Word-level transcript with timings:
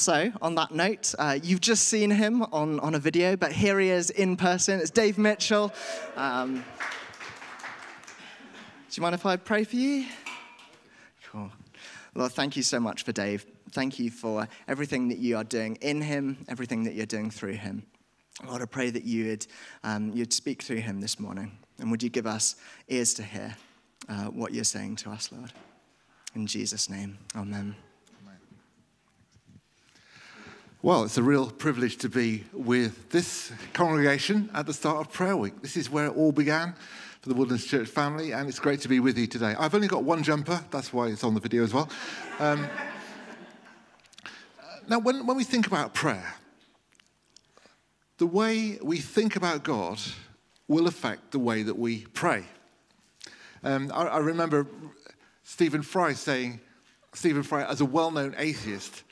So, 0.00 0.32
on 0.40 0.54
that 0.54 0.70
note, 0.70 1.14
uh, 1.18 1.38
you've 1.42 1.60
just 1.60 1.88
seen 1.88 2.10
him 2.10 2.42
on, 2.52 2.80
on 2.80 2.94
a 2.94 2.98
video, 2.98 3.36
but 3.36 3.52
here 3.52 3.78
he 3.78 3.90
is 3.90 4.08
in 4.08 4.34
person. 4.34 4.80
It's 4.80 4.88
Dave 4.88 5.18
Mitchell. 5.18 5.74
Um, 6.16 6.54
do 6.54 6.62
you 8.94 9.02
mind 9.02 9.14
if 9.14 9.26
I 9.26 9.36
pray 9.36 9.62
for 9.62 9.76
you? 9.76 10.06
Cool. 11.30 11.52
Lord, 12.14 12.32
thank 12.32 12.56
you 12.56 12.62
so 12.62 12.80
much 12.80 13.02
for 13.02 13.12
Dave. 13.12 13.44
Thank 13.72 13.98
you 13.98 14.10
for 14.10 14.48
everything 14.66 15.08
that 15.08 15.18
you 15.18 15.36
are 15.36 15.44
doing 15.44 15.76
in 15.82 16.00
him, 16.00 16.46
everything 16.48 16.84
that 16.84 16.94
you're 16.94 17.04
doing 17.04 17.30
through 17.30 17.56
him. 17.56 17.82
Lord, 18.48 18.62
I 18.62 18.64
pray 18.64 18.88
that 18.88 19.04
you 19.04 19.26
would 19.26 19.46
um, 19.84 20.12
you'd 20.14 20.32
speak 20.32 20.62
through 20.62 20.78
him 20.78 21.02
this 21.02 21.20
morning. 21.20 21.58
And 21.78 21.90
would 21.90 22.02
you 22.02 22.08
give 22.08 22.26
us 22.26 22.56
ears 22.88 23.12
to 23.14 23.22
hear 23.22 23.54
uh, 24.08 24.28
what 24.28 24.54
you're 24.54 24.64
saying 24.64 24.96
to 24.96 25.10
us, 25.10 25.30
Lord? 25.30 25.52
In 26.34 26.46
Jesus' 26.46 26.88
name, 26.88 27.18
amen. 27.36 27.76
Well, 30.82 31.04
it's 31.04 31.18
a 31.18 31.22
real 31.22 31.50
privilege 31.50 31.98
to 31.98 32.08
be 32.08 32.44
with 32.54 33.10
this 33.10 33.52
congregation 33.74 34.48
at 34.54 34.64
the 34.64 34.72
start 34.72 34.96
of 34.96 35.12
Prayer 35.12 35.36
Week. 35.36 35.60
This 35.60 35.76
is 35.76 35.90
where 35.90 36.06
it 36.06 36.16
all 36.16 36.32
began 36.32 36.72
for 37.20 37.28
the 37.28 37.34
Woodlands 37.34 37.66
Church 37.66 37.86
family, 37.86 38.32
and 38.32 38.48
it's 38.48 38.58
great 38.58 38.80
to 38.80 38.88
be 38.88 38.98
with 38.98 39.18
you 39.18 39.26
today. 39.26 39.54
I've 39.58 39.74
only 39.74 39.88
got 39.88 40.04
one 40.04 40.22
jumper, 40.22 40.64
that's 40.70 40.90
why 40.90 41.08
it's 41.08 41.22
on 41.22 41.34
the 41.34 41.40
video 41.40 41.64
as 41.64 41.74
well. 41.74 41.90
Um, 42.38 42.66
now, 44.88 45.00
when, 45.00 45.26
when 45.26 45.36
we 45.36 45.44
think 45.44 45.66
about 45.66 45.92
prayer, 45.92 46.32
the 48.16 48.24
way 48.24 48.78
we 48.80 49.00
think 49.00 49.36
about 49.36 49.62
God 49.62 50.00
will 50.66 50.86
affect 50.86 51.32
the 51.32 51.38
way 51.38 51.62
that 51.62 51.78
we 51.78 52.06
pray. 52.14 52.46
Um, 53.62 53.92
I, 53.92 54.04
I 54.04 54.18
remember 54.20 54.66
Stephen 55.42 55.82
Fry 55.82 56.14
saying, 56.14 56.58
Stephen 57.12 57.42
Fry, 57.42 57.64
as 57.64 57.82
a 57.82 57.84
well 57.84 58.10
known 58.10 58.34
atheist, 58.38 59.02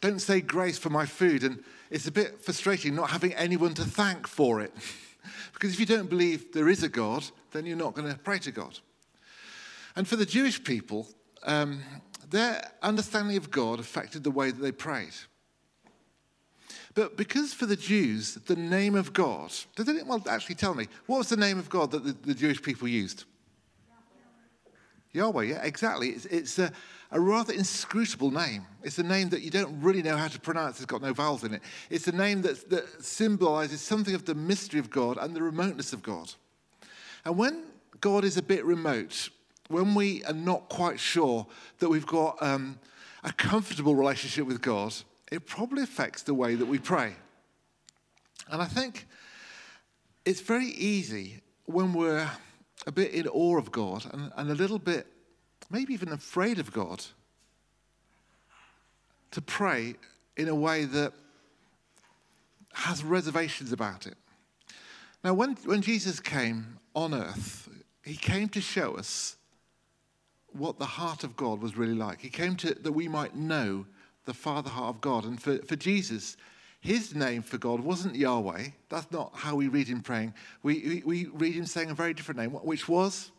don't 0.00 0.20
say 0.20 0.40
grace 0.40 0.78
for 0.78 0.90
my 0.90 1.06
food. 1.06 1.44
And 1.44 1.62
it's 1.90 2.06
a 2.06 2.12
bit 2.12 2.40
frustrating 2.40 2.94
not 2.94 3.10
having 3.10 3.34
anyone 3.34 3.74
to 3.74 3.84
thank 3.84 4.26
for 4.26 4.60
it. 4.60 4.72
because 5.52 5.74
if 5.74 5.80
you 5.80 5.86
don't 5.86 6.08
believe 6.08 6.52
there 6.52 6.68
is 6.68 6.82
a 6.82 6.88
God, 6.88 7.24
then 7.52 7.66
you're 7.66 7.76
not 7.76 7.94
going 7.94 8.10
to 8.10 8.18
pray 8.18 8.38
to 8.40 8.50
God. 8.50 8.78
And 9.96 10.06
for 10.06 10.16
the 10.16 10.26
Jewish 10.26 10.62
people, 10.62 11.08
um, 11.42 11.80
their 12.30 12.70
understanding 12.82 13.36
of 13.36 13.50
God 13.50 13.80
affected 13.80 14.24
the 14.24 14.30
way 14.30 14.50
that 14.50 14.60
they 14.60 14.72
prayed. 14.72 15.14
But 16.94 17.16
because 17.16 17.52
for 17.54 17.66
the 17.66 17.76
Jews, 17.76 18.34
the 18.34 18.56
name 18.56 18.94
of 18.94 19.12
God, 19.12 19.52
does 19.76 19.88
anyone 19.88 20.22
actually 20.28 20.56
tell 20.56 20.74
me, 20.74 20.88
what 21.06 21.18
was 21.18 21.28
the 21.28 21.36
name 21.36 21.58
of 21.58 21.68
God 21.68 21.92
that 21.92 22.04
the, 22.04 22.12
the 22.12 22.34
Jewish 22.34 22.62
people 22.62 22.88
used? 22.88 23.24
Yahweh, 25.12 25.44
yeah, 25.44 25.62
exactly. 25.62 26.10
It's, 26.10 26.26
it's 26.26 26.58
a, 26.58 26.72
a, 27.10 27.20
rather 27.20 27.52
inscrutable 27.52 28.30
name. 28.30 28.64
It's 28.82 28.98
a 28.98 29.02
name 29.02 29.28
that 29.30 29.42
you 29.42 29.50
don't 29.50 29.80
really 29.80 30.02
know 30.02 30.16
how 30.16 30.28
to 30.28 30.38
pronounce. 30.38 30.76
It's 30.76 30.86
got 30.86 31.02
no 31.02 31.12
vowels 31.12 31.42
in 31.42 31.54
it. 31.54 31.62
It's 31.88 32.06
a 32.06 32.12
name 32.12 32.42
that, 32.42 32.70
that 32.70 33.04
symbolizes 33.04 33.80
something 33.80 34.14
of 34.14 34.24
the 34.24 34.34
mystery 34.34 34.78
of 34.78 34.88
God 34.88 35.18
and 35.20 35.34
the 35.34 35.42
remoteness 35.42 35.92
of 35.92 36.02
God. 36.02 36.32
And 37.24 37.36
when 37.36 37.64
God 38.00 38.24
is 38.24 38.36
a 38.36 38.42
bit 38.42 38.64
remote, 38.64 39.30
when 39.68 39.94
we 39.94 40.22
are 40.24 40.32
not 40.32 40.68
quite 40.68 41.00
sure 41.00 41.46
that 41.80 41.88
we've 41.88 42.06
got 42.06 42.40
um, 42.40 42.78
a 43.24 43.32
comfortable 43.32 43.96
relationship 43.96 44.46
with 44.46 44.62
God, 44.62 44.94
it 45.32 45.46
probably 45.46 45.82
affects 45.82 46.22
the 46.22 46.34
way 46.34 46.54
that 46.54 46.66
we 46.66 46.78
pray. 46.78 47.14
And 48.48 48.62
I 48.62 48.66
think 48.66 49.06
it's 50.24 50.40
very 50.40 50.66
easy 50.66 51.40
when 51.66 51.92
we're 51.92 52.28
a 52.86 52.92
bit 52.92 53.12
in 53.12 53.28
awe 53.28 53.58
of 53.58 53.70
God 53.70 54.06
and, 54.12 54.32
and 54.36 54.50
a 54.50 54.54
little 54.54 54.78
bit, 54.78 55.06
maybe 55.70 55.92
even 55.92 56.10
afraid 56.10 56.58
of 56.58 56.72
God, 56.72 57.04
to 59.32 59.40
pray 59.40 59.94
in 60.36 60.48
a 60.48 60.54
way 60.54 60.84
that 60.84 61.12
has 62.72 63.04
reservations 63.04 63.72
about 63.72 64.06
it. 64.06 64.16
Now, 65.22 65.34
when, 65.34 65.56
when 65.64 65.82
Jesus 65.82 66.20
came 66.20 66.78
on 66.94 67.14
earth, 67.14 67.68
he 68.04 68.16
came 68.16 68.48
to 68.50 68.60
show 68.60 68.94
us 68.94 69.36
what 70.52 70.78
the 70.78 70.86
heart 70.86 71.22
of 71.22 71.36
God 71.36 71.60
was 71.60 71.76
really 71.76 71.94
like. 71.94 72.20
He 72.20 72.30
came 72.30 72.56
to 72.56 72.74
that 72.74 72.92
we 72.92 73.06
might 73.06 73.36
know 73.36 73.86
the 74.24 74.34
Father 74.34 74.70
heart 74.70 74.96
of 74.96 75.00
God. 75.00 75.24
And 75.24 75.40
for, 75.40 75.58
for 75.58 75.76
Jesus, 75.76 76.36
his 76.80 77.14
name 77.14 77.42
for 77.42 77.58
God 77.58 77.80
wasn't 77.80 78.16
Yahweh. 78.16 78.68
That's 78.88 79.10
not 79.12 79.32
how 79.34 79.54
we 79.54 79.68
read 79.68 79.86
him 79.86 80.00
praying. 80.00 80.34
We, 80.62 81.02
we, 81.04 81.26
we 81.26 81.26
read 81.26 81.54
him 81.54 81.66
saying 81.66 81.90
a 81.90 81.94
very 81.94 82.14
different 82.14 82.40
name, 82.40 82.50
which 82.50 82.88
was 82.88 83.30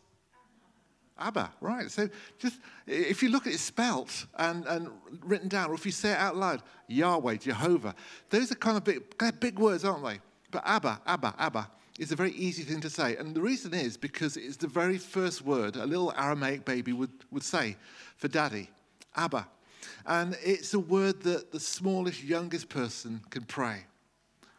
Abba, 1.18 1.50
right? 1.60 1.90
So 1.90 2.08
just 2.38 2.58
if 2.86 3.22
you 3.22 3.30
look 3.30 3.46
at 3.48 3.52
it 3.52 3.58
spelt 3.58 4.26
and, 4.38 4.64
and 4.66 4.88
written 5.24 5.48
down, 5.48 5.70
or 5.70 5.74
if 5.74 5.84
you 5.84 5.92
say 5.92 6.12
it 6.12 6.18
out 6.18 6.36
loud, 6.36 6.62
Yahweh, 6.86 7.36
Jehovah, 7.36 7.94
those 8.30 8.52
are 8.52 8.54
kind 8.54 8.76
of 8.76 8.84
big, 8.84 9.40
big 9.40 9.58
words, 9.58 9.84
aren't 9.84 10.04
they? 10.04 10.20
But 10.52 10.62
Abba, 10.64 11.00
Abba, 11.06 11.34
Abba 11.36 11.70
is 11.98 12.12
a 12.12 12.16
very 12.16 12.32
easy 12.32 12.62
thing 12.62 12.80
to 12.80 12.90
say. 12.90 13.16
And 13.16 13.34
the 13.34 13.40
reason 13.40 13.74
is 13.74 13.96
because 13.96 14.36
it's 14.36 14.56
the 14.56 14.68
very 14.68 14.98
first 14.98 15.42
word 15.42 15.76
a 15.76 15.84
little 15.84 16.12
Aramaic 16.16 16.64
baby 16.64 16.92
would, 16.92 17.10
would 17.30 17.42
say 17.42 17.76
for 18.16 18.28
daddy, 18.28 18.70
Abba. 19.16 19.48
And 20.06 20.36
it's 20.42 20.74
a 20.74 20.78
word 20.78 21.22
that 21.22 21.52
the 21.52 21.60
smallest, 21.60 22.22
youngest 22.22 22.68
person 22.68 23.20
can 23.30 23.44
pray 23.44 23.84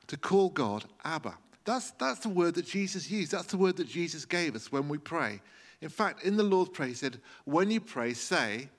to 0.08 0.18
call 0.18 0.50
God 0.50 0.86
Abba. 1.04 1.38
That's, 1.66 1.92
that's 1.92 2.20
the 2.20 2.30
word 2.30 2.56
that 2.56 2.66
Jesus 2.66 3.10
used. 3.10 3.32
That's 3.32 3.48
the 3.48 3.58
word 3.58 3.78
that 3.78 3.88
Jesus 3.88 4.26
gave 4.26 4.56
us 4.56 4.72
when 4.72 4.90
we 4.90 4.98
pray. 4.98 5.42
In 5.82 5.90
fact, 5.90 6.24
in 6.24 6.38
the 6.38 6.44
Lord's 6.44 6.72
Prayer, 6.72 6.90
he 6.90 6.96
said, 6.96 7.20
when 7.46 7.72
you 7.72 7.80
pray, 7.82 8.14
say 8.14 8.70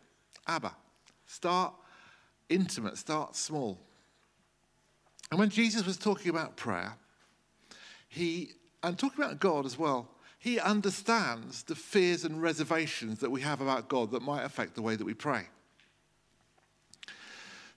Abba. 0.47 0.75
Start 1.27 1.75
intimate, 2.49 2.99
start 2.99 3.35
small. 3.37 3.79
And 5.31 5.41
when 5.41 5.49
Jesus 5.49 5.87
was 5.87 5.97
talking 5.97 6.31
about 6.31 6.57
prayer, 6.57 6.95
he, 8.09 8.51
and 8.83 8.99
talking 8.99 9.25
about 9.25 9.41
God 9.41 9.67
as 9.67 9.79
well, 9.79 10.09
he 10.39 10.61
understands 10.61 11.63
the 11.63 11.75
fears 11.75 12.25
and 12.25 12.41
reservations 12.41 13.19
that 13.21 13.31
we 13.31 13.41
have 13.41 13.61
about 13.61 13.89
God 13.89 14.11
that 14.11 14.23
might 14.23 14.45
affect 14.45 14.75
the 14.75 14.83
way 14.83 14.95
that 14.95 15.05
we 15.05 15.15
pray. 15.15 15.47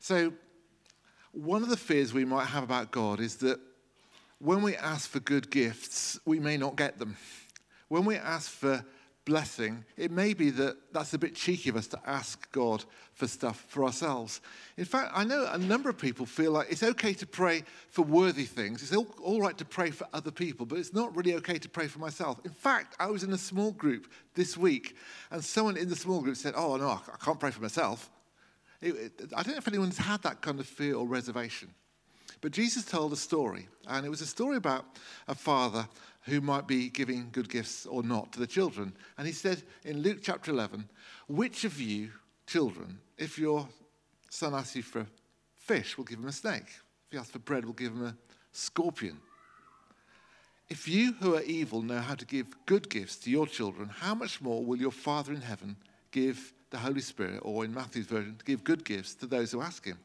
So, 0.07 0.31
one 1.33 1.63
of 1.63 1.69
the 1.69 1.75
fears 1.75 2.13
we 2.13 2.23
might 2.23 2.45
have 2.45 2.63
about 2.63 2.91
God 2.91 3.19
is 3.19 3.35
that 3.39 3.59
when 4.39 4.61
we 4.61 4.73
ask 4.77 5.09
for 5.09 5.19
good 5.19 5.51
gifts, 5.51 6.17
we 6.23 6.39
may 6.39 6.55
not 6.55 6.77
get 6.77 6.97
them. 6.97 7.17
When 7.89 8.05
we 8.05 8.15
ask 8.15 8.49
for 8.49 8.85
blessing, 9.25 9.83
it 9.97 10.09
may 10.09 10.33
be 10.33 10.49
that 10.51 10.77
that's 10.93 11.13
a 11.13 11.17
bit 11.17 11.35
cheeky 11.35 11.67
of 11.67 11.75
us 11.75 11.87
to 11.87 11.99
ask 12.05 12.49
God 12.53 12.85
for 13.15 13.27
stuff 13.27 13.65
for 13.67 13.83
ourselves. 13.83 14.39
In 14.77 14.85
fact, 14.85 15.11
I 15.13 15.25
know 15.25 15.45
a 15.51 15.57
number 15.57 15.89
of 15.89 15.97
people 15.97 16.25
feel 16.25 16.53
like 16.53 16.71
it's 16.71 16.83
okay 16.83 17.13
to 17.15 17.27
pray 17.27 17.65
for 17.89 18.03
worthy 18.03 18.45
things. 18.45 18.81
It's 18.83 18.95
all, 18.95 19.13
all 19.21 19.41
right 19.41 19.57
to 19.57 19.65
pray 19.65 19.91
for 19.91 20.07
other 20.13 20.31
people, 20.31 20.65
but 20.65 20.79
it's 20.79 20.93
not 20.93 21.13
really 21.17 21.33
okay 21.33 21.59
to 21.59 21.67
pray 21.67 21.87
for 21.87 21.99
myself. 21.99 22.39
In 22.45 22.51
fact, 22.51 22.95
I 22.97 23.07
was 23.07 23.23
in 23.23 23.33
a 23.33 23.37
small 23.37 23.71
group 23.71 24.09
this 24.35 24.55
week, 24.55 24.95
and 25.31 25.43
someone 25.43 25.75
in 25.75 25.89
the 25.89 25.97
small 25.97 26.21
group 26.21 26.37
said, 26.37 26.53
Oh, 26.55 26.77
no, 26.77 26.91
I 26.91 27.17
can't 27.25 27.41
pray 27.41 27.51
for 27.51 27.61
myself. 27.61 28.09
It, 28.81 28.95
it, 28.95 29.33
I 29.35 29.43
don't 29.43 29.53
know 29.53 29.57
if 29.57 29.67
anyone's 29.67 29.97
had 29.97 30.21
that 30.23 30.41
kind 30.41 30.59
of 30.59 30.67
fear 30.67 30.95
or 30.95 31.07
reservation. 31.07 31.69
But 32.41 32.51
Jesus 32.51 32.85
told 32.85 33.13
a 33.13 33.17
story, 33.17 33.67
and 33.87 34.05
it 34.05 34.09
was 34.09 34.21
a 34.21 34.27
story 34.27 34.57
about 34.57 34.85
a 35.27 35.35
father 35.35 35.87
who 36.23 36.41
might 36.41 36.67
be 36.67 36.89
giving 36.89 37.29
good 37.31 37.49
gifts 37.49 37.85
or 37.85 38.03
not 38.03 38.31
to 38.33 38.39
the 38.39 38.47
children. 38.47 38.93
And 39.17 39.25
he 39.25 39.33
said 39.33 39.63
in 39.83 40.01
Luke 40.01 40.19
chapter 40.21 40.51
11, 40.51 40.87
Which 41.27 41.63
of 41.63 41.79
you, 41.79 42.11
children, 42.45 42.99
if 43.17 43.39
your 43.39 43.67
son 44.29 44.53
asks 44.53 44.75
you 44.75 44.83
for 44.83 44.99
a 44.99 45.07
fish, 45.55 45.97
will 45.97 46.05
give 46.05 46.19
him 46.19 46.27
a 46.27 46.31
snake? 46.31 46.67
If 46.67 47.11
he 47.11 47.17
asks 47.17 47.31
for 47.31 47.39
bread, 47.39 47.65
will 47.65 47.73
give 47.73 47.93
him 47.93 48.05
a 48.05 48.15
scorpion? 48.51 49.19
If 50.69 50.87
you 50.87 51.13
who 51.13 51.35
are 51.35 51.43
evil 51.43 51.81
know 51.81 51.99
how 51.99 52.15
to 52.15 52.25
give 52.25 52.47
good 52.65 52.89
gifts 52.89 53.15
to 53.17 53.31
your 53.31 53.47
children, 53.47 53.89
how 53.89 54.13
much 54.13 54.41
more 54.41 54.63
will 54.63 54.77
your 54.77 54.91
Father 54.91 55.33
in 55.33 55.41
heaven 55.41 55.77
give 56.11 56.53
the 56.69 56.77
Holy 56.77 57.01
Spirit, 57.01 57.39
or 57.43 57.63
in 57.65 57.73
Matthew's 57.73 58.05
version, 58.05 58.35
to 58.37 58.45
give 58.45 58.63
good 58.63 58.83
gifts 58.83 59.15
to 59.15 59.25
those 59.25 59.51
who 59.51 59.61
ask 59.61 59.85
him. 59.85 59.97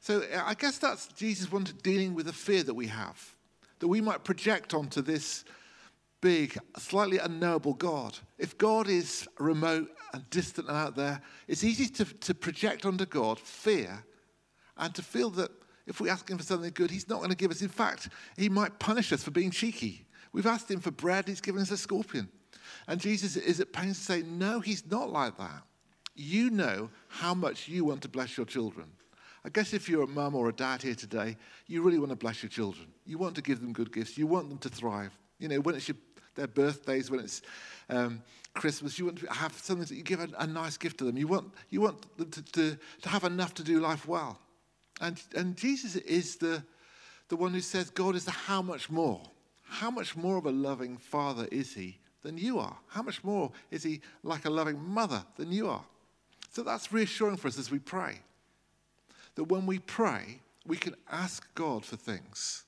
So 0.00 0.22
uh, 0.22 0.42
I 0.44 0.54
guess 0.54 0.78
that's 0.78 1.08
Jesus 1.08 1.50
wanted 1.50 1.82
dealing 1.82 2.14
with 2.14 2.26
the 2.26 2.32
fear 2.32 2.62
that 2.62 2.74
we 2.74 2.86
have, 2.88 3.36
that 3.78 3.88
we 3.88 4.00
might 4.00 4.24
project 4.24 4.74
onto 4.74 5.00
this 5.00 5.44
big, 6.20 6.58
slightly 6.78 7.18
unknowable 7.18 7.74
God. 7.74 8.18
If 8.38 8.58
God 8.58 8.88
is 8.88 9.28
remote 9.38 9.88
and 10.12 10.28
distant 10.30 10.68
and 10.68 10.76
out 10.76 10.96
there, 10.96 11.20
it's 11.46 11.62
easy 11.62 11.86
to, 11.88 12.04
to 12.04 12.34
project 12.34 12.84
onto 12.84 13.06
God 13.06 13.38
fear 13.38 14.04
and 14.76 14.94
to 14.94 15.02
feel 15.02 15.30
that 15.30 15.50
if 15.86 16.00
we 16.00 16.10
ask 16.10 16.28
him 16.28 16.38
for 16.38 16.44
something 16.44 16.72
good, 16.74 16.90
he's 16.90 17.08
not 17.08 17.18
going 17.18 17.30
to 17.30 17.36
give 17.36 17.52
us. 17.52 17.62
In 17.62 17.68
fact, 17.68 18.08
he 18.36 18.48
might 18.48 18.78
punish 18.80 19.12
us 19.12 19.22
for 19.22 19.30
being 19.30 19.52
cheeky. 19.52 20.04
We've 20.32 20.46
asked 20.46 20.70
him 20.70 20.80
for 20.80 20.90
bread, 20.90 21.28
he's 21.28 21.40
given 21.40 21.62
us 21.62 21.70
a 21.70 21.76
scorpion. 21.76 22.28
And 22.88 23.00
Jesus 23.00 23.36
is 23.36 23.60
at 23.60 23.72
pains 23.72 23.98
to 23.98 24.04
say, 24.04 24.22
no, 24.22 24.58
he's 24.58 24.84
not 24.90 25.10
like 25.10 25.36
that 25.38 25.62
you 26.16 26.50
know 26.50 26.90
how 27.08 27.34
much 27.34 27.68
you 27.68 27.84
want 27.84 28.02
to 28.02 28.08
bless 28.08 28.36
your 28.36 28.46
children. 28.46 28.86
I 29.44 29.48
guess 29.48 29.72
if 29.72 29.88
you're 29.88 30.02
a 30.02 30.08
mum 30.08 30.34
or 30.34 30.48
a 30.48 30.52
dad 30.52 30.82
here 30.82 30.94
today, 30.94 31.36
you 31.68 31.82
really 31.82 31.98
want 31.98 32.10
to 32.10 32.16
bless 32.16 32.42
your 32.42 32.50
children. 32.50 32.88
You 33.04 33.18
want 33.18 33.36
to 33.36 33.42
give 33.42 33.60
them 33.60 33.72
good 33.72 33.92
gifts. 33.92 34.18
You 34.18 34.26
want 34.26 34.48
them 34.48 34.58
to 34.58 34.68
thrive. 34.68 35.12
You 35.38 35.48
know, 35.48 35.60
when 35.60 35.76
it's 35.76 35.88
your 35.88 35.96
their 36.36 36.46
birthdays, 36.46 37.10
when 37.10 37.20
it's 37.20 37.42
um, 37.88 38.22
Christmas. 38.54 38.98
You 38.98 39.06
want 39.06 39.18
to 39.18 39.32
have 39.32 39.52
something 39.54 39.86
that 39.86 39.94
you 39.94 40.02
give 40.02 40.20
a, 40.20 40.28
a, 40.38 40.46
nice 40.46 40.76
gift 40.76 40.98
to 40.98 41.04
them. 41.04 41.16
You 41.16 41.26
want, 41.26 41.52
you 41.70 41.80
want 41.80 42.16
them 42.16 42.30
to, 42.30 42.42
to, 42.42 42.78
to 43.02 43.08
have 43.08 43.24
enough 43.24 43.54
to 43.54 43.64
do 43.64 43.80
life 43.80 44.06
well. 44.06 44.38
And, 45.00 45.20
and 45.34 45.56
Jesus 45.56 45.96
is 45.96 46.36
the, 46.36 46.62
the 47.28 47.36
one 47.36 47.52
who 47.52 47.60
says, 47.60 47.90
God 47.90 48.14
is 48.14 48.24
the 48.24 48.30
how 48.30 48.62
much 48.62 48.90
more. 48.90 49.20
How 49.62 49.90
much 49.90 50.16
more 50.16 50.36
of 50.36 50.46
a 50.46 50.50
loving 50.50 50.96
father 50.96 51.48
is 51.50 51.74
he 51.74 51.98
than 52.22 52.38
you 52.38 52.58
are? 52.58 52.76
How 52.88 53.02
much 53.02 53.22
more 53.24 53.50
is 53.70 53.82
he 53.82 54.00
like 54.22 54.44
a 54.44 54.50
loving 54.50 54.78
mother 54.82 55.24
than 55.36 55.52
you 55.52 55.68
are? 55.68 55.84
So 56.56 56.62
that's 56.62 56.90
reassuring 56.90 57.36
for 57.36 57.48
us 57.48 57.58
as 57.58 57.70
we 57.70 57.78
pray. 57.78 58.18
That 59.34 59.44
when 59.44 59.66
we 59.66 59.78
pray, 59.78 60.40
we 60.64 60.78
can 60.78 60.94
ask 61.12 61.46
God 61.54 61.84
for 61.84 61.96
things 61.96 62.64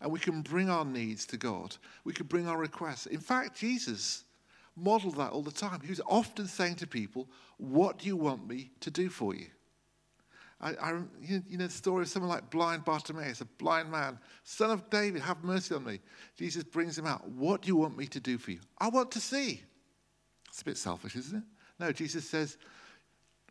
and 0.00 0.10
we 0.10 0.18
can 0.18 0.40
bring 0.40 0.70
our 0.70 0.86
needs 0.86 1.26
to 1.26 1.36
God. 1.36 1.76
We 2.04 2.14
can 2.14 2.24
bring 2.24 2.48
our 2.48 2.56
requests. 2.56 3.04
In 3.04 3.20
fact, 3.20 3.58
Jesus 3.58 4.24
modeled 4.74 5.16
that 5.16 5.32
all 5.32 5.42
the 5.42 5.50
time. 5.50 5.82
He 5.82 5.90
was 5.90 6.00
often 6.08 6.46
saying 6.46 6.76
to 6.76 6.86
people, 6.86 7.28
What 7.58 7.98
do 7.98 8.06
you 8.06 8.16
want 8.16 8.48
me 8.48 8.70
to 8.80 8.90
do 8.90 9.10
for 9.10 9.34
you? 9.34 9.48
I, 10.62 10.70
I, 10.70 11.00
you 11.20 11.58
know 11.58 11.66
the 11.66 11.70
story 11.70 12.04
of 12.04 12.08
someone 12.08 12.30
like 12.30 12.48
blind 12.48 12.86
Bartimaeus, 12.86 13.42
a 13.42 13.44
blind 13.44 13.92
man, 13.92 14.18
son 14.42 14.70
of 14.70 14.88
David, 14.88 15.20
have 15.20 15.44
mercy 15.44 15.74
on 15.74 15.84
me. 15.84 16.00
Jesus 16.38 16.64
brings 16.64 16.96
him 16.96 17.04
out. 17.04 17.28
What 17.28 17.60
do 17.60 17.68
you 17.68 17.76
want 17.76 17.94
me 17.94 18.06
to 18.06 18.20
do 18.20 18.38
for 18.38 18.52
you? 18.52 18.60
I 18.78 18.88
want 18.88 19.10
to 19.10 19.20
see. 19.20 19.60
It's 20.48 20.62
a 20.62 20.64
bit 20.64 20.78
selfish, 20.78 21.14
isn't 21.14 21.36
it? 21.36 21.44
No, 21.78 21.92
Jesus 21.92 22.26
says, 22.26 22.56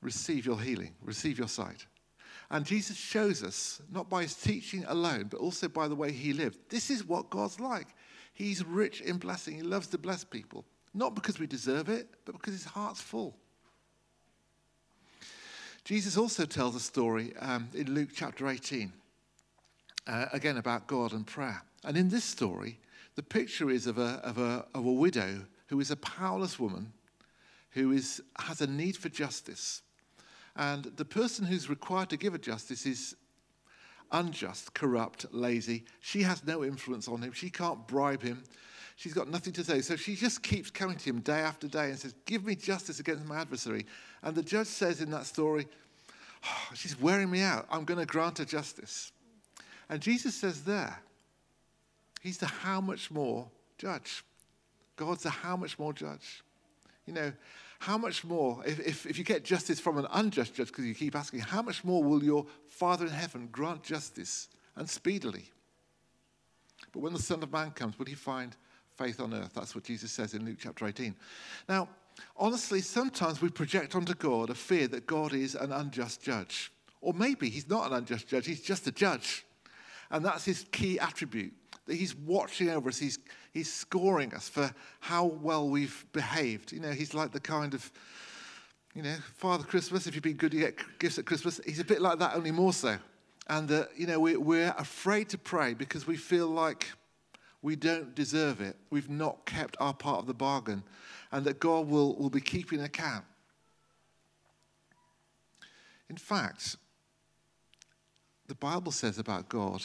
receive 0.01 0.45
your 0.45 0.59
healing, 0.59 0.95
receive 1.01 1.37
your 1.37 1.47
sight. 1.47 1.85
And 2.49 2.65
Jesus 2.65 2.95
shows 2.95 3.43
us, 3.43 3.81
not 3.91 4.09
by 4.09 4.21
his 4.23 4.35
teaching 4.35 4.85
alone, 4.87 5.27
but 5.29 5.39
also 5.39 5.67
by 5.67 5.87
the 5.87 5.95
way 5.95 6.11
he 6.11 6.33
lived. 6.33 6.57
This 6.69 6.89
is 6.89 7.03
what 7.03 7.29
God's 7.29 7.59
like. 7.59 7.87
He's 8.33 8.63
rich 8.63 9.01
in 9.01 9.17
blessing. 9.17 9.55
He 9.55 9.63
loves 9.63 9.87
to 9.87 9.97
bless 9.97 10.23
people, 10.23 10.65
not 10.93 11.15
because 11.15 11.39
we 11.39 11.47
deserve 11.47 11.89
it, 11.89 12.07
but 12.23 12.33
because 12.33 12.53
his 12.53 12.65
heart's 12.65 13.01
full. 13.01 13.35
Jesus 15.83 16.17
also 16.17 16.45
tells 16.45 16.75
a 16.75 16.79
story 16.79 17.33
um, 17.39 17.69
in 17.73 17.93
Luke 17.93 18.09
chapter 18.13 18.47
18, 18.47 18.93
uh, 20.07 20.25
again 20.31 20.57
about 20.57 20.87
God 20.87 21.13
and 21.13 21.25
prayer. 21.25 21.63
And 21.83 21.97
in 21.97 22.09
this 22.09 22.25
story, 22.25 22.79
the 23.15 23.23
picture 23.23 23.69
is 23.69 23.87
of 23.87 23.97
a, 23.97 24.21
of 24.23 24.37
a, 24.37 24.65
of 24.73 24.85
a 24.85 24.91
widow 24.91 25.45
who 25.67 25.79
is 25.79 25.91
a 25.91 25.95
powerless 25.97 26.59
woman 26.59 26.93
who 27.71 27.91
is, 27.91 28.21
has 28.39 28.61
a 28.61 28.67
need 28.67 28.97
for 28.97 29.09
justice. 29.09 29.81
And 30.57 30.85
the 30.95 31.05
person 31.05 31.45
who's 31.45 31.69
required 31.69 32.09
to 32.09 32.17
give 32.17 32.33
her 32.33 32.39
justice 32.39 32.85
is 32.85 33.15
unjust, 34.11 34.73
corrupt, 34.73 35.27
lazy. 35.31 35.85
She 35.99 36.23
has 36.23 36.45
no 36.45 36.63
influence 36.63 37.07
on 37.07 37.21
him. 37.21 37.31
She 37.31 37.49
can't 37.51 37.87
bribe 37.87 38.23
him. 38.23 38.43
She's 38.95 39.13
got 39.13 39.29
nothing 39.29 39.53
to 39.53 39.63
say. 39.63 39.81
So 39.81 39.95
she 39.95 40.15
just 40.15 40.41
keeps 40.41 40.71
coming 40.71 40.97
to 40.97 41.09
him 41.09 41.19
day 41.19 41.39
after 41.39 41.67
day 41.67 41.91
and 41.91 41.99
says, 41.99 42.15
Give 42.25 42.43
me 42.43 42.55
justice 42.55 42.99
against 42.99 43.25
my 43.25 43.37
adversary. 43.37 43.85
And 44.23 44.35
the 44.35 44.41
judge 44.41 44.67
says 44.67 45.01
in 45.01 45.11
that 45.11 45.27
story, 45.27 45.67
oh, 46.43 46.69
She's 46.73 46.99
wearing 46.99 47.29
me 47.29 47.41
out. 47.41 47.67
I'm 47.69 47.85
going 47.85 47.99
to 47.99 48.07
grant 48.07 48.39
her 48.39 48.45
justice. 48.45 49.11
And 49.89 50.01
Jesus 50.01 50.33
says 50.33 50.63
there, 50.63 50.99
He's 52.21 52.39
the 52.39 52.47
how 52.47 52.81
much 52.81 53.11
more 53.11 53.47
judge. 53.77 54.23
God's 54.95 55.21
the 55.21 55.29
how 55.29 55.55
much 55.55 55.77
more 55.77 55.93
judge. 55.93 56.43
You 57.05 57.13
know, 57.13 57.31
how 57.79 57.97
much 57.97 58.23
more, 58.23 58.61
if, 58.65 58.79
if, 58.79 59.05
if 59.05 59.17
you 59.17 59.23
get 59.23 59.43
justice 59.43 59.79
from 59.79 59.97
an 59.97 60.07
unjust 60.11 60.55
judge, 60.55 60.67
because 60.67 60.85
you 60.85 60.95
keep 60.95 61.15
asking, 61.15 61.41
how 61.41 61.61
much 61.61 61.83
more 61.83 62.03
will 62.03 62.23
your 62.23 62.45
Father 62.65 63.05
in 63.05 63.11
heaven 63.11 63.49
grant 63.51 63.83
justice 63.83 64.49
and 64.75 64.89
speedily? 64.89 65.51
But 66.91 67.01
when 67.01 67.13
the 67.13 67.21
Son 67.21 67.43
of 67.43 67.51
Man 67.51 67.71
comes, 67.71 67.99
will 67.99 68.05
he 68.05 68.15
find 68.15 68.55
faith 68.97 69.19
on 69.19 69.33
earth. 69.33 69.51
That's 69.53 69.75
what 69.75 69.83
Jesus 69.83 70.11
says 70.11 70.33
in 70.33 70.43
Luke 70.43 70.57
chapter 70.59 70.87
18. 70.87 71.15
Now, 71.69 71.87
honestly, 72.35 72.81
sometimes 72.81 73.41
we 73.41 73.49
project 73.49 73.95
onto 73.95 74.15
God 74.15 74.49
a 74.49 74.55
fear 74.55 74.87
that 74.87 75.05
God 75.05 75.33
is 75.33 75.53
an 75.55 75.71
unjust 75.71 76.21
judge. 76.21 76.71
Or 76.99 77.13
maybe 77.13 77.49
he's 77.49 77.69
not 77.69 77.91
an 77.91 77.97
unjust 77.97 78.27
judge, 78.27 78.47
he's 78.47 78.61
just 78.61 78.87
a 78.87 78.91
judge. 78.91 79.45
And 80.09 80.25
that's 80.25 80.45
his 80.45 80.65
key 80.71 80.99
attribute 80.99 81.53
that 81.87 81.95
he's 81.95 82.15
watching 82.15 82.69
over 82.69 82.89
us, 82.89 82.97
he's, 82.97 83.17
he's 83.51 83.71
scoring 83.71 84.33
us 84.33 84.47
for 84.47 84.73
how 84.99 85.25
well 85.25 85.67
we've 85.67 86.05
behaved. 86.11 86.71
You 86.71 86.79
know, 86.79 86.91
he's 86.91 87.13
like 87.13 87.31
the 87.31 87.39
kind 87.39 87.73
of, 87.73 87.91
you 88.93 89.01
know, 89.01 89.15
Father 89.35 89.63
Christmas, 89.63 90.05
if 90.05 90.13
you've 90.13 90.23
been 90.23 90.37
good, 90.37 90.53
you 90.53 90.59
get 90.59 90.77
gifts 90.99 91.17
at 91.17 91.25
Christmas. 91.25 91.59
He's 91.65 91.79
a 91.79 91.85
bit 91.85 92.01
like 92.01 92.19
that, 92.19 92.35
only 92.35 92.51
more 92.51 92.73
so. 92.73 92.97
And, 93.47 93.71
uh, 93.71 93.85
you 93.95 94.05
know, 94.05 94.19
we, 94.19 94.35
we're 94.35 94.75
afraid 94.77 95.29
to 95.29 95.37
pray 95.37 95.73
because 95.73 96.05
we 96.05 96.17
feel 96.17 96.47
like 96.47 96.87
we 97.61 97.75
don't 97.75 98.13
deserve 98.13 98.61
it. 98.61 98.75
We've 98.89 99.09
not 99.09 99.45
kept 99.45 99.77
our 99.79 99.93
part 99.93 100.19
of 100.19 100.27
the 100.27 100.33
bargain, 100.33 100.83
and 101.31 101.45
that 101.45 101.59
God 101.59 101.87
will, 101.87 102.15
will 102.15 102.29
be 102.29 102.41
keeping 102.41 102.81
account. 102.81 103.25
In 106.09 106.17
fact, 106.17 106.75
the 108.47 108.55
Bible 108.55 108.91
says 108.91 109.19
about 109.19 109.49
God 109.49 109.83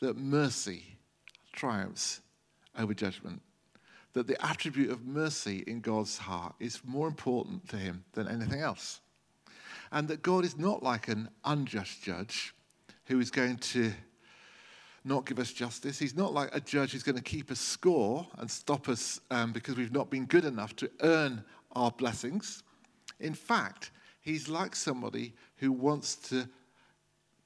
that 0.00 0.16
mercy 0.16 0.95
triumphs 1.56 2.20
over 2.78 2.94
judgment. 2.94 3.42
That 4.12 4.28
the 4.28 4.42
attribute 4.44 4.90
of 4.90 5.04
mercy 5.04 5.64
in 5.66 5.80
God's 5.80 6.16
heart 6.16 6.54
is 6.60 6.80
more 6.84 7.08
important 7.08 7.68
to 7.70 7.76
him 7.76 8.04
than 8.12 8.28
anything 8.28 8.60
else. 8.60 9.00
And 9.90 10.08
that 10.08 10.22
God 10.22 10.44
is 10.44 10.56
not 10.56 10.82
like 10.82 11.08
an 11.08 11.28
unjust 11.44 12.02
judge 12.02 12.54
who 13.06 13.20
is 13.20 13.30
going 13.30 13.56
to 13.56 13.92
not 15.04 15.24
give 15.26 15.38
us 15.38 15.52
justice. 15.52 15.98
He's 15.98 16.16
not 16.16 16.32
like 16.32 16.54
a 16.54 16.60
judge 16.60 16.92
who's 16.92 17.02
going 17.02 17.16
to 17.16 17.22
keep 17.22 17.50
a 17.50 17.56
score 17.56 18.26
and 18.38 18.50
stop 18.50 18.88
us 18.88 19.20
um, 19.30 19.52
because 19.52 19.76
we've 19.76 19.92
not 19.92 20.10
been 20.10 20.24
good 20.24 20.44
enough 20.44 20.74
to 20.76 20.90
earn 21.00 21.44
our 21.72 21.92
blessings. 21.92 22.62
In 23.20 23.34
fact, 23.34 23.92
he's 24.20 24.48
like 24.48 24.74
somebody 24.74 25.34
who 25.56 25.70
wants 25.70 26.16
to 26.30 26.48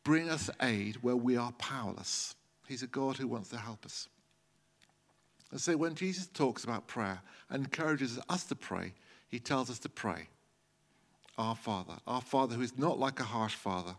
bring 0.04 0.30
us 0.30 0.48
aid 0.62 0.96
where 1.02 1.16
we 1.16 1.36
are 1.36 1.52
powerless. 1.52 2.34
He's 2.70 2.84
a 2.84 2.86
God 2.86 3.16
who 3.16 3.26
wants 3.26 3.48
to 3.48 3.56
help 3.56 3.84
us. 3.84 4.08
And 5.50 5.60
so 5.60 5.76
when 5.76 5.96
Jesus 5.96 6.28
talks 6.28 6.62
about 6.62 6.86
prayer 6.86 7.20
and 7.50 7.64
encourages 7.64 8.20
us 8.28 8.44
to 8.44 8.54
pray, 8.54 8.94
he 9.28 9.40
tells 9.40 9.70
us 9.70 9.80
to 9.80 9.88
pray. 9.88 10.28
Our 11.36 11.56
Father, 11.56 11.94
our 12.06 12.20
Father 12.20 12.54
who 12.54 12.62
is 12.62 12.78
not 12.78 12.96
like 12.96 13.18
a 13.18 13.24
harsh 13.24 13.56
Father 13.56 13.96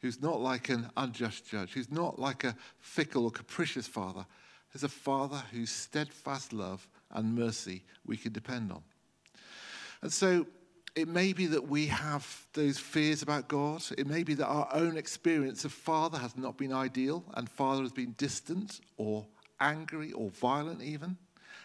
who's 0.00 0.22
not 0.22 0.40
like 0.40 0.70
an 0.70 0.88
unjust 0.96 1.50
judge, 1.50 1.72
who's 1.72 1.90
not 1.90 2.18
like 2.18 2.44
a 2.44 2.56
fickle 2.80 3.24
or 3.24 3.30
capricious 3.30 3.86
father, 3.86 4.24
is 4.72 4.84
a 4.84 4.88
father 4.88 5.42
whose 5.52 5.70
steadfast 5.70 6.54
love 6.54 6.88
and 7.10 7.34
mercy 7.34 7.82
we 8.06 8.16
can 8.16 8.32
depend 8.32 8.70
on. 8.72 8.82
And 10.00 10.10
so 10.10 10.46
it 10.98 11.06
may 11.06 11.32
be 11.32 11.46
that 11.46 11.68
we 11.68 11.86
have 11.86 12.44
those 12.54 12.78
fears 12.78 13.22
about 13.22 13.46
God. 13.46 13.84
It 13.96 14.08
may 14.08 14.24
be 14.24 14.34
that 14.34 14.46
our 14.46 14.68
own 14.72 14.96
experience 14.96 15.64
of 15.64 15.72
Father 15.72 16.18
has 16.18 16.36
not 16.36 16.58
been 16.58 16.72
ideal 16.72 17.24
and 17.34 17.48
Father 17.48 17.82
has 17.82 17.92
been 17.92 18.16
distant 18.18 18.80
or 18.96 19.24
angry 19.60 20.10
or 20.12 20.30
violent, 20.30 20.82
even. 20.82 21.16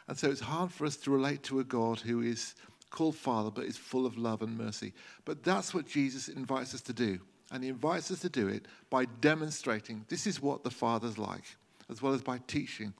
And 0.07 0.15
so 0.15 0.29
it's 0.29 0.39
hard 0.39 0.72
for 0.72 0.86
us 0.86 0.96
to 0.98 1.12
relate 1.12 1.41
to 1.43 1.60
a 1.60 1.63
God 1.63 2.00
who 2.00 2.22
is 2.22 2.53
called 2.91 3.15
Father 3.15 3.50
but 3.50 3.65
is 3.65 3.75
full 3.75 4.05
of 4.05 4.19
love 4.19 4.43
and 4.43 4.55
mercy. 4.55 4.93
But 5.25 5.43
that's 5.43 5.74
what 5.74 5.88
Jesus 5.88 6.27
invites 6.27 6.75
us 6.75 6.81
to 6.81 6.93
do. 6.93 7.19
And 7.51 7.63
he 7.63 7.69
invites 7.69 8.12
us 8.12 8.19
to 8.19 8.29
do 8.29 8.48
it 8.48 8.67
by 8.91 9.05
demonstrating 9.19 10.05
this 10.10 10.27
is 10.27 10.41
what 10.41 10.63
the 10.63 10.72
Father's 10.72 11.17
like, 11.17 11.43
as 11.89 12.01
well 12.03 12.13
as 12.13 12.22
by 12.22 12.39
teaching 12.46 12.93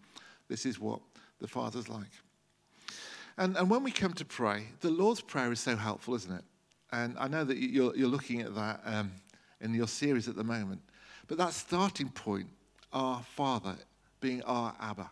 this 0.48 0.66
is 0.66 0.80
what 0.80 1.00
the 1.40 1.48
Father's 1.48 1.90
like. 1.90 2.12
And, 3.38 3.58
and 3.58 3.70
when 3.70 3.84
we 3.84 3.92
come 3.92 4.14
to 4.14 4.26
pray, 4.26 4.68
the 4.82 4.90
Lord's 4.90 5.22
Prayer 5.22 5.52
is 5.52 5.60
so 5.60 5.76
helpful, 5.76 6.16
isn't 6.16 6.32
it? 6.32 6.44
And 6.92 7.18
I 7.18 7.28
know 7.28 7.44
that 7.44 7.58
you're, 7.58 7.96
you're 7.96 8.08
looking 8.08 8.42
at 8.42 8.54
that 8.56 8.82
um, 8.86 9.12
in 9.62 9.74
your 9.74 9.88
series 9.88 10.28
at 10.28 10.36
the 10.36 10.44
moment. 10.44 10.82
But 11.28 11.38
that 11.40 11.54
starting 11.54 12.10
point, 12.10 12.48
our 12.92 13.24
Father 13.36 13.76
being 14.20 14.44
our 14.44 14.76
Abba, 14.80 15.10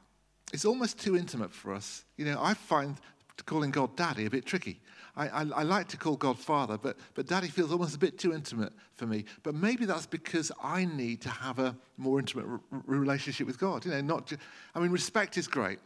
it's 0.54 0.66
almost 0.66 1.00
too 1.00 1.18
intimate 1.18 1.52
for 1.52 1.74
us. 1.74 2.06
You 2.18 2.26
know, 2.26 2.38
I 2.42 2.54
find 2.54 2.98
calling 3.46 3.72
God 3.72 3.96
Daddy 3.96 4.26
a 4.26 4.30
bit 4.30 4.46
tricky. 4.46 4.80
I, 5.16 5.28
I, 5.28 5.40
I, 5.56 5.64
like 5.64 5.88
to 5.90 5.98
call 5.98 6.16
God 6.16 6.40
Father, 6.40 6.78
but, 6.78 6.98
but 7.16 7.28
Daddy 7.28 7.48
feels 7.48 7.72
almost 7.72 7.96
a 7.96 8.00
bit 8.00 8.18
too 8.18 8.34
intimate 8.34 8.72
for 8.94 9.06
me. 9.06 9.26
But 9.44 9.56
maybe 9.56 9.86
that's 9.86 10.06
because 10.06 10.52
I 10.64 10.86
need 10.86 11.22
to 11.22 11.30
have 11.30 11.60
a 11.60 11.76
more 11.98 12.20
intimate 12.20 12.46
relationship 12.70 13.48
with 13.48 13.60
God. 13.60 13.84
You 13.86 13.92
know, 13.92 14.02
not 14.02 14.28
just, 14.28 14.42
I 14.74 14.80
mean, 14.80 14.92
respect 14.92 15.38
is 15.38 15.48
great. 15.48 15.80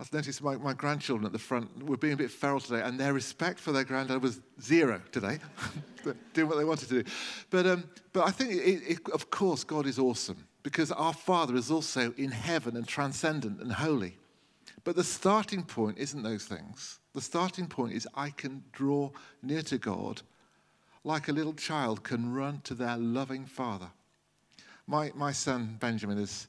I've 0.00 0.12
noticed 0.12 0.42
my, 0.42 0.56
my 0.56 0.72
grandchildren 0.72 1.24
at 1.24 1.32
the 1.32 1.38
front 1.38 1.84
were 1.84 1.96
being 1.96 2.14
a 2.14 2.16
bit 2.16 2.30
feral 2.30 2.58
today, 2.58 2.82
and 2.82 2.98
their 2.98 3.12
respect 3.12 3.60
for 3.60 3.70
their 3.70 3.84
granddad 3.84 4.22
was 4.22 4.40
zero 4.60 5.00
today, 5.12 5.38
doing 6.32 6.48
what 6.48 6.58
they 6.58 6.64
wanted 6.64 6.88
to 6.88 7.02
do. 7.02 7.10
But, 7.50 7.66
um, 7.66 7.84
but 8.12 8.26
I 8.26 8.30
think, 8.30 8.50
it, 8.52 8.82
it, 8.88 9.10
of 9.12 9.30
course, 9.30 9.62
God 9.62 9.86
is 9.86 9.98
awesome 9.98 10.46
because 10.64 10.90
our 10.90 11.12
Father 11.12 11.54
is 11.54 11.70
also 11.70 12.12
in 12.16 12.32
heaven 12.32 12.76
and 12.76 12.88
transcendent 12.88 13.60
and 13.60 13.70
holy. 13.70 14.16
But 14.82 14.96
the 14.96 15.04
starting 15.04 15.62
point 15.62 15.98
isn't 15.98 16.22
those 16.22 16.44
things. 16.44 16.98
The 17.12 17.20
starting 17.20 17.68
point 17.68 17.92
is 17.92 18.08
I 18.14 18.30
can 18.30 18.64
draw 18.72 19.10
near 19.42 19.62
to 19.62 19.78
God 19.78 20.22
like 21.04 21.28
a 21.28 21.32
little 21.32 21.52
child 21.52 22.02
can 22.02 22.32
run 22.32 22.60
to 22.64 22.74
their 22.74 22.96
loving 22.96 23.44
father. 23.44 23.90
My, 24.86 25.12
my 25.14 25.32
son 25.32 25.76
Benjamin 25.78 26.18
is, 26.18 26.48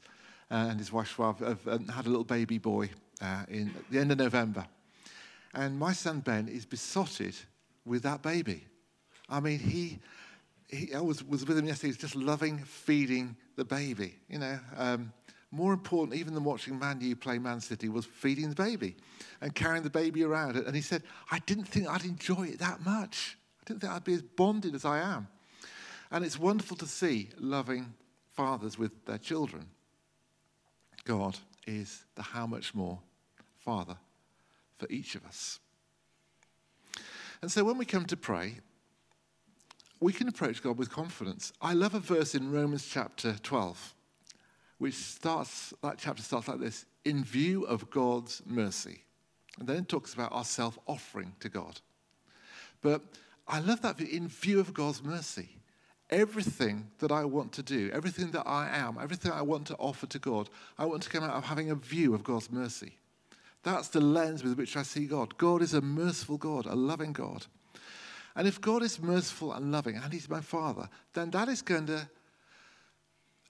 uh, 0.49 0.67
and 0.69 0.79
his 0.79 0.91
wife 0.91 1.15
have, 1.17 1.39
have 1.39 1.67
um, 1.67 1.87
had 1.87 2.05
a 2.05 2.09
little 2.09 2.23
baby 2.23 2.57
boy 2.57 2.89
uh, 3.21 3.43
in 3.47 3.73
the 3.89 3.99
end 3.99 4.11
of 4.11 4.17
November. 4.17 4.65
And 5.53 5.79
my 5.79 5.93
son 5.93 6.19
Ben 6.19 6.47
is 6.47 6.65
besotted 6.65 7.35
with 7.85 8.03
that 8.03 8.21
baby. 8.21 8.65
I 9.29 9.39
mean, 9.39 9.59
he, 9.59 9.99
he 10.67 10.93
I 10.93 10.99
was, 10.99 11.23
was 11.23 11.45
with 11.45 11.57
him 11.57 11.65
yesterday, 11.65 11.89
he's 11.89 11.97
just 11.97 12.15
loving 12.15 12.59
feeding 12.59 13.35
the 13.55 13.65
baby. 13.65 14.15
You 14.29 14.39
know, 14.39 14.59
um, 14.77 15.13
more 15.51 15.71
important 15.71 16.19
even 16.19 16.33
than 16.33 16.43
watching 16.43 16.77
Man 16.77 16.99
U 17.01 17.15
play 17.15 17.39
Man 17.39 17.61
City 17.61 17.87
was 17.87 18.05
feeding 18.05 18.49
the 18.49 18.55
baby 18.55 18.95
and 19.41 19.55
carrying 19.55 19.83
the 19.83 19.89
baby 19.89 20.23
around. 20.23 20.57
And 20.57 20.75
he 20.75 20.81
said, 20.81 21.03
I 21.31 21.39
didn't 21.39 21.65
think 21.65 21.87
I'd 21.87 22.03
enjoy 22.03 22.47
it 22.47 22.59
that 22.59 22.85
much. 22.85 23.37
I 23.61 23.63
didn't 23.65 23.81
think 23.81 23.93
I'd 23.93 24.03
be 24.03 24.13
as 24.13 24.21
bonded 24.21 24.75
as 24.75 24.83
I 24.83 24.99
am. 24.99 25.27
And 26.11 26.25
it's 26.25 26.37
wonderful 26.37 26.77
to 26.77 26.85
see 26.85 27.29
loving 27.39 27.93
fathers 28.33 28.77
with 28.77 29.05
their 29.05 29.17
children. 29.17 29.65
God 31.05 31.37
is 31.65 32.05
the 32.15 32.21
how 32.21 32.45
much 32.45 32.73
more 32.73 32.99
Father 33.59 33.97
for 34.77 34.87
each 34.89 35.15
of 35.15 35.25
us. 35.25 35.59
And 37.41 37.51
so 37.51 37.63
when 37.63 37.77
we 37.77 37.85
come 37.85 38.05
to 38.05 38.17
pray, 38.17 38.55
we 39.99 40.13
can 40.13 40.27
approach 40.27 40.61
God 40.61 40.77
with 40.77 40.89
confidence. 40.89 41.53
I 41.61 41.73
love 41.73 41.95
a 41.95 41.99
verse 41.99 42.35
in 42.35 42.51
Romans 42.51 42.87
chapter 42.87 43.35
12, 43.41 43.95
which 44.77 44.95
starts, 44.95 45.73
that 45.81 45.97
chapter 45.97 46.21
starts 46.21 46.47
like 46.47 46.59
this 46.59 46.85
in 47.03 47.23
view 47.23 47.63
of 47.63 47.89
God's 47.89 48.41
mercy. 48.45 49.03
And 49.59 49.67
then 49.67 49.77
it 49.77 49.89
talks 49.89 50.13
about 50.13 50.33
our 50.33 50.43
self 50.43 50.77
offering 50.85 51.33
to 51.39 51.49
God. 51.49 51.79
But 52.81 53.01
I 53.47 53.59
love 53.59 53.81
that 53.83 53.99
in 54.01 54.27
view 54.27 54.59
of 54.59 54.73
God's 54.73 55.03
mercy. 55.03 55.49
Everything 56.09 56.91
that 56.99 57.11
I 57.11 57.25
want 57.25 57.51
to 57.53 57.63
do, 57.63 57.89
everything 57.91 58.31
that 58.31 58.47
I 58.47 58.69
am, 58.69 58.97
everything 59.01 59.31
I 59.31 59.41
want 59.41 59.67
to 59.67 59.75
offer 59.75 60.05
to 60.05 60.19
God, 60.19 60.49
I 60.77 60.85
want 60.85 61.01
to 61.03 61.09
come 61.09 61.23
out 61.23 61.35
of 61.35 61.45
having 61.45 61.71
a 61.71 61.75
view 61.75 62.13
of 62.13 62.23
God's 62.23 62.51
mercy. 62.51 62.97
That's 63.63 63.87
the 63.87 64.01
lens 64.01 64.43
with 64.43 64.57
which 64.57 64.77
I 64.77 64.83
see 64.83 65.07
God. 65.07 65.35
God 65.37 65.63
is 65.63 65.73
a 65.73 65.81
merciful 65.81 66.37
God, 66.37 66.67
a 66.67 66.75
loving 66.75 67.13
God. 67.13 67.47
And 68.35 68.47
if 68.47 68.61
God 68.61 68.83
is 68.83 69.01
merciful 69.01 69.53
and 69.53 69.71
loving, 69.71 69.95
and 69.95 70.13
He's 70.13 70.29
my 70.29 70.41
Father, 70.41 70.87
then 71.13 71.31
that 71.31 71.47
is 71.47 71.63
going 71.63 71.87
to 71.87 72.07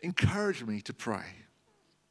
encourage 0.02 0.64
me 0.64 0.80
to 0.82 0.94
pray. 0.94 1.26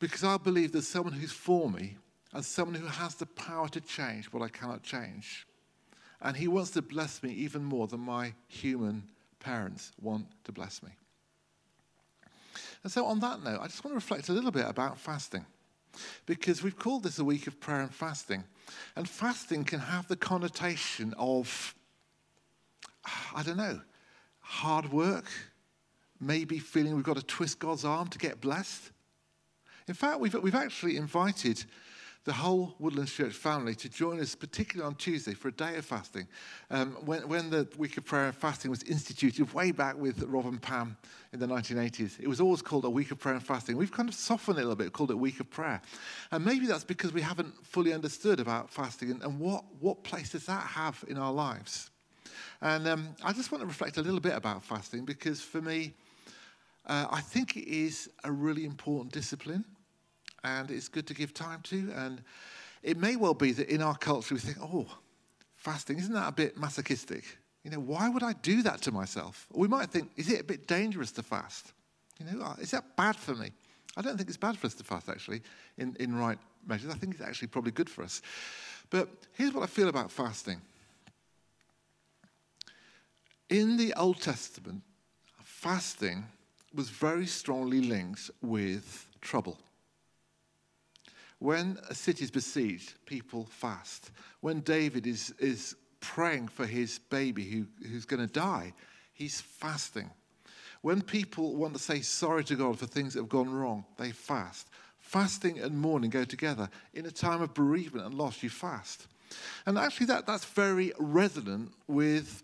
Because 0.00 0.24
I 0.24 0.36
believe 0.36 0.72
there's 0.72 0.86
someone 0.86 1.14
who's 1.14 1.32
for 1.32 1.70
me 1.70 1.96
and 2.34 2.44
someone 2.44 2.78
who 2.78 2.86
has 2.86 3.14
the 3.14 3.26
power 3.26 3.68
to 3.68 3.80
change 3.80 4.26
what 4.26 4.42
I 4.42 4.48
cannot 4.48 4.82
change. 4.82 5.46
And 6.20 6.36
He 6.36 6.48
wants 6.48 6.72
to 6.72 6.82
bless 6.82 7.22
me 7.22 7.32
even 7.32 7.64
more 7.64 7.86
than 7.86 8.00
my 8.00 8.34
human 8.48 9.04
parents 9.44 9.92
want 10.00 10.26
to 10.44 10.52
bless 10.52 10.82
me. 10.82 10.90
And 12.82 12.90
so, 12.90 13.04
on 13.04 13.20
that 13.20 13.42
note, 13.42 13.60
I 13.60 13.66
just 13.66 13.84
want 13.84 13.92
to 13.92 13.96
reflect 13.96 14.28
a 14.28 14.32
little 14.32 14.50
bit 14.50 14.66
about 14.66 14.98
fasting 14.98 15.44
because 16.26 16.62
we've 16.62 16.78
called 16.78 17.02
this 17.02 17.18
a 17.18 17.24
week 17.24 17.46
of 17.46 17.60
prayer 17.60 17.80
and 17.80 17.94
fasting. 17.94 18.44
And 18.96 19.08
fasting 19.08 19.64
can 19.64 19.80
have 19.80 20.08
the 20.08 20.16
connotation 20.16 21.14
of, 21.18 21.74
I 23.34 23.42
don't 23.42 23.58
know, 23.58 23.80
hard 24.40 24.90
work, 24.92 25.26
maybe 26.20 26.58
feeling 26.58 26.94
we've 26.94 27.04
got 27.04 27.16
to 27.16 27.22
twist 27.22 27.58
God's 27.58 27.84
arm 27.84 28.08
to 28.08 28.18
get 28.18 28.40
blessed. 28.40 28.90
In 29.86 29.94
fact, 29.94 30.20
we've, 30.20 30.34
we've 30.42 30.54
actually 30.54 30.96
invited 30.96 31.64
the 32.25 32.33
whole 32.33 32.75
Woodlands 32.78 33.12
Church 33.12 33.35
family 33.35 33.75
to 33.75 33.88
join 33.88 34.19
us, 34.19 34.35
particularly 34.35 34.87
on 34.87 34.95
Tuesday, 34.95 35.35
for 35.35 35.49
a 35.49 35.52
day 35.52 35.76
of 35.76 35.85
fasting. 35.85 36.26
Um, 36.71 36.93
when, 37.04 37.28
when 37.28 37.50
the 37.50 37.69
week 37.76 37.99
of 37.99 38.07
prayer 38.07 38.26
and 38.26 38.35
fasting 38.35 38.71
was 38.71 38.83
instituted 38.85 39.52
way 39.52 39.73
back 39.73 39.97
with 39.97 40.23
Rob 40.23 40.47
and 40.47 40.61
Pam 40.61 40.97
in 41.35 41.38
the 41.38 41.47
1980s, 41.47 42.19
it 42.19 42.26
was 42.26 42.40
always 42.40 42.62
called 42.62 42.87
a 42.87 42.90
week 42.90 43.11
of 43.11 43.19
prayer 43.19 43.35
and 43.35 43.45
fasting. 43.45 43.76
We've 43.76 43.93
kind 43.93 44.09
of 44.09 44.14
softened 44.14 44.57
it 44.57 44.62
a 44.62 44.64
little 44.64 44.76
bit, 44.76 44.95
called 44.95 45.11
it 45.11 45.19
week 45.19 45.38
of 45.38 45.50
prayer. 45.50 45.83
And 46.31 46.43
maybe 46.43 46.66
that's 46.66 46.85
because 46.85 47.12
we 47.12 47.21
haven't 47.21 47.54
fully 47.66 47.93
understood 47.93 48.40
about 48.40 48.71
fasting 48.71 49.11
and, 49.11 49.23
and 49.23 49.38
what, 49.38 49.64
what 49.81 50.02
place 50.02 50.31
does 50.31 50.47
that 50.47 50.62
have 50.62 51.04
in 51.09 51.19
our 51.19 51.33
lives. 51.33 51.90
And 52.62 52.88
um, 52.88 53.09
I 53.23 53.35
just 53.35 53.52
want 53.52 53.61
to 53.61 53.66
reflect 53.66 53.99
a 53.99 54.02
little 54.02 54.21
bit 54.21 54.35
about 54.35 54.62
fasting 54.62 55.04
because 55.04 55.43
for 55.43 55.61
me, 55.61 55.93
uh, 56.87 57.07
I 57.11 57.21
think 57.21 57.59
it 57.59 57.69
is 57.69 58.09
a 58.25 58.33
really 58.33 58.64
important 58.64 59.12
discipline 59.12 59.64
and 60.44 60.70
it's 60.70 60.88
good 60.88 61.06
to 61.08 61.14
give 61.14 61.34
time 61.34 61.60
to. 61.62 61.90
And 61.96 62.22
it 62.82 62.96
may 62.96 63.16
well 63.16 63.34
be 63.34 63.52
that 63.52 63.68
in 63.68 63.82
our 63.82 63.96
culture 63.96 64.34
we 64.34 64.40
think, 64.40 64.58
oh, 64.60 64.86
fasting, 65.54 65.98
isn't 65.98 66.12
that 66.12 66.28
a 66.28 66.32
bit 66.32 66.56
masochistic? 66.56 67.24
You 67.64 67.70
know, 67.70 67.80
why 67.80 68.08
would 68.10 68.22
I 68.22 68.34
do 68.34 68.62
that 68.62 68.82
to 68.82 68.92
myself? 68.92 69.46
Or 69.50 69.62
we 69.62 69.68
might 69.68 69.90
think, 69.90 70.10
is 70.16 70.30
it 70.30 70.40
a 70.40 70.44
bit 70.44 70.66
dangerous 70.68 71.10
to 71.12 71.22
fast? 71.22 71.72
You 72.20 72.26
know, 72.26 72.44
uh, 72.44 72.56
is 72.60 72.70
that 72.72 72.94
bad 72.96 73.16
for 73.16 73.34
me? 73.34 73.50
I 73.96 74.02
don't 74.02 74.16
think 74.16 74.28
it's 74.28 74.36
bad 74.36 74.58
for 74.58 74.66
us 74.66 74.74
to 74.74 74.84
fast, 74.84 75.08
actually, 75.08 75.40
in, 75.78 75.96
in 75.98 76.14
right 76.14 76.38
measures. 76.66 76.90
I 76.90 76.94
think 76.94 77.14
it's 77.14 77.22
actually 77.22 77.48
probably 77.48 77.72
good 77.72 77.88
for 77.88 78.02
us. 78.04 78.20
But 78.90 79.08
here's 79.32 79.52
what 79.52 79.62
I 79.62 79.66
feel 79.66 79.88
about 79.88 80.10
fasting. 80.10 80.60
In 83.48 83.76
the 83.76 83.94
Old 83.94 84.20
Testament, 84.20 84.82
fasting 85.42 86.26
was 86.74 86.90
very 86.90 87.26
strongly 87.26 87.80
linked 87.80 88.30
with 88.42 89.06
trouble. 89.20 89.58
When 91.38 91.78
a 91.88 91.94
city 91.94 92.24
is 92.24 92.30
besieged, 92.30 92.94
people 93.06 93.46
fast. 93.50 94.10
When 94.40 94.60
David 94.60 95.06
is, 95.06 95.34
is 95.38 95.76
praying 96.00 96.48
for 96.48 96.66
his 96.66 96.98
baby 97.10 97.44
who, 97.44 97.66
who's 97.88 98.04
going 98.04 98.26
to 98.26 98.32
die, 98.32 98.72
he's 99.12 99.40
fasting. 99.40 100.10
When 100.82 101.00
people 101.00 101.56
want 101.56 101.72
to 101.74 101.78
say 101.80 102.00
sorry 102.02 102.44
to 102.44 102.56
God 102.56 102.78
for 102.78 102.86
things 102.86 103.14
that 103.14 103.20
have 103.20 103.28
gone 103.28 103.50
wrong, 103.50 103.84
they 103.96 104.10
fast. 104.10 104.68
Fasting 104.98 105.58
and 105.58 105.78
mourning 105.78 106.10
go 106.10 106.24
together. 106.24 106.68
In 106.92 107.06
a 107.06 107.10
time 107.10 107.40
of 107.40 107.54
bereavement 107.54 108.06
and 108.06 108.14
loss, 108.14 108.42
you 108.42 108.50
fast. 108.50 109.06
And 109.66 109.78
actually, 109.78 110.06
that, 110.06 110.26
that's 110.26 110.44
very 110.44 110.92
resonant 110.98 111.72
with 111.86 112.42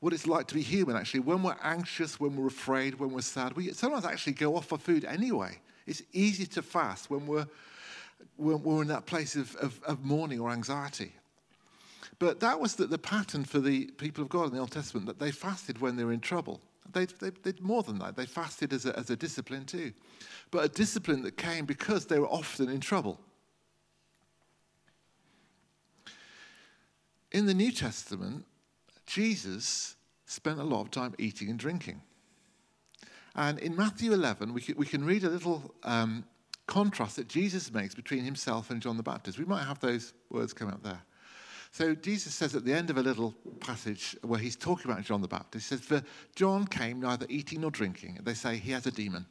what 0.00 0.12
it's 0.12 0.26
like 0.26 0.46
to 0.48 0.54
be 0.54 0.62
human, 0.62 0.96
actually. 0.96 1.20
When 1.20 1.42
we're 1.42 1.56
anxious, 1.62 2.18
when 2.18 2.34
we're 2.34 2.48
afraid, 2.48 2.98
when 2.98 3.10
we're 3.10 3.20
sad, 3.20 3.54
we 3.54 3.72
sometimes 3.72 4.04
actually 4.04 4.32
go 4.32 4.56
off 4.56 4.66
for 4.66 4.78
food 4.78 5.04
anyway. 5.04 5.58
It's 5.86 6.02
easy 6.12 6.46
to 6.46 6.62
fast 6.62 7.10
when 7.10 7.26
we're 7.26 7.46
we're 8.36 8.82
in 8.82 8.88
that 8.88 9.06
place 9.06 9.36
of, 9.36 9.54
of, 9.56 9.80
of 9.84 10.04
mourning 10.04 10.40
or 10.40 10.50
anxiety. 10.50 11.12
But 12.18 12.40
that 12.40 12.60
was 12.60 12.74
the, 12.74 12.86
the, 12.86 12.98
pattern 12.98 13.44
for 13.44 13.60
the 13.60 13.86
people 13.92 14.22
of 14.22 14.28
God 14.28 14.48
in 14.48 14.52
the 14.52 14.58
Old 14.58 14.70
Testament, 14.70 15.06
that 15.06 15.18
they 15.18 15.30
fasted 15.30 15.80
when 15.80 15.96
they 15.96 16.04
were 16.04 16.12
in 16.12 16.20
trouble. 16.20 16.60
They, 16.92 17.06
they, 17.06 17.30
they 17.30 17.52
did 17.52 17.62
more 17.62 17.82
than 17.82 17.98
that. 17.98 18.16
They 18.16 18.26
fasted 18.26 18.72
as 18.72 18.84
a, 18.84 18.98
as 18.98 19.10
a 19.10 19.16
discipline 19.16 19.64
too. 19.64 19.92
But 20.50 20.64
a 20.64 20.68
discipline 20.68 21.22
that 21.22 21.36
came 21.36 21.64
because 21.64 22.06
they 22.06 22.18
were 22.18 22.28
often 22.28 22.68
in 22.68 22.80
trouble. 22.80 23.18
In 27.32 27.46
the 27.46 27.54
New 27.54 27.72
Testament, 27.72 28.44
Jesus 29.06 29.96
spent 30.26 30.58
a 30.58 30.64
lot 30.64 30.82
of 30.82 30.90
time 30.90 31.14
eating 31.18 31.48
and 31.48 31.58
drinking. 31.58 32.02
And 33.34 33.58
in 33.60 33.76
Matthew 33.76 34.12
11, 34.12 34.52
we 34.52 34.60
can, 34.60 34.76
we 34.76 34.86
can 34.86 35.04
read 35.04 35.24
a 35.24 35.30
little 35.30 35.74
um, 35.84 36.24
contrast 36.70 37.16
that 37.16 37.26
Jesus 37.26 37.72
makes 37.72 37.96
between 37.96 38.22
himself 38.22 38.70
and 38.70 38.80
John 38.80 38.96
the 38.96 39.02
Baptist. 39.02 39.38
We 39.38 39.44
might 39.44 39.64
have 39.64 39.80
those 39.80 40.14
words 40.30 40.52
come 40.52 40.68
up 40.68 40.82
there. 40.84 41.02
So 41.72 41.96
Jesus 41.96 42.32
says 42.32 42.54
at 42.54 42.64
the 42.64 42.72
end 42.72 42.90
of 42.90 42.96
a 42.96 43.02
little 43.02 43.34
passage 43.58 44.16
where 44.22 44.38
he's 44.38 44.54
talking 44.54 44.90
about 44.90 45.04
John 45.04 45.20
the 45.20 45.28
Baptist, 45.28 45.68
he 45.68 45.76
says, 45.76 45.84
For 45.84 46.02
John 46.36 46.66
came 46.66 47.00
neither 47.00 47.26
eating 47.28 47.62
nor 47.62 47.72
drinking. 47.72 48.18
And 48.18 48.24
they 48.24 48.34
say, 48.34 48.56
He 48.56 48.70
has 48.70 48.86
a 48.86 48.92
demon. 48.92 49.26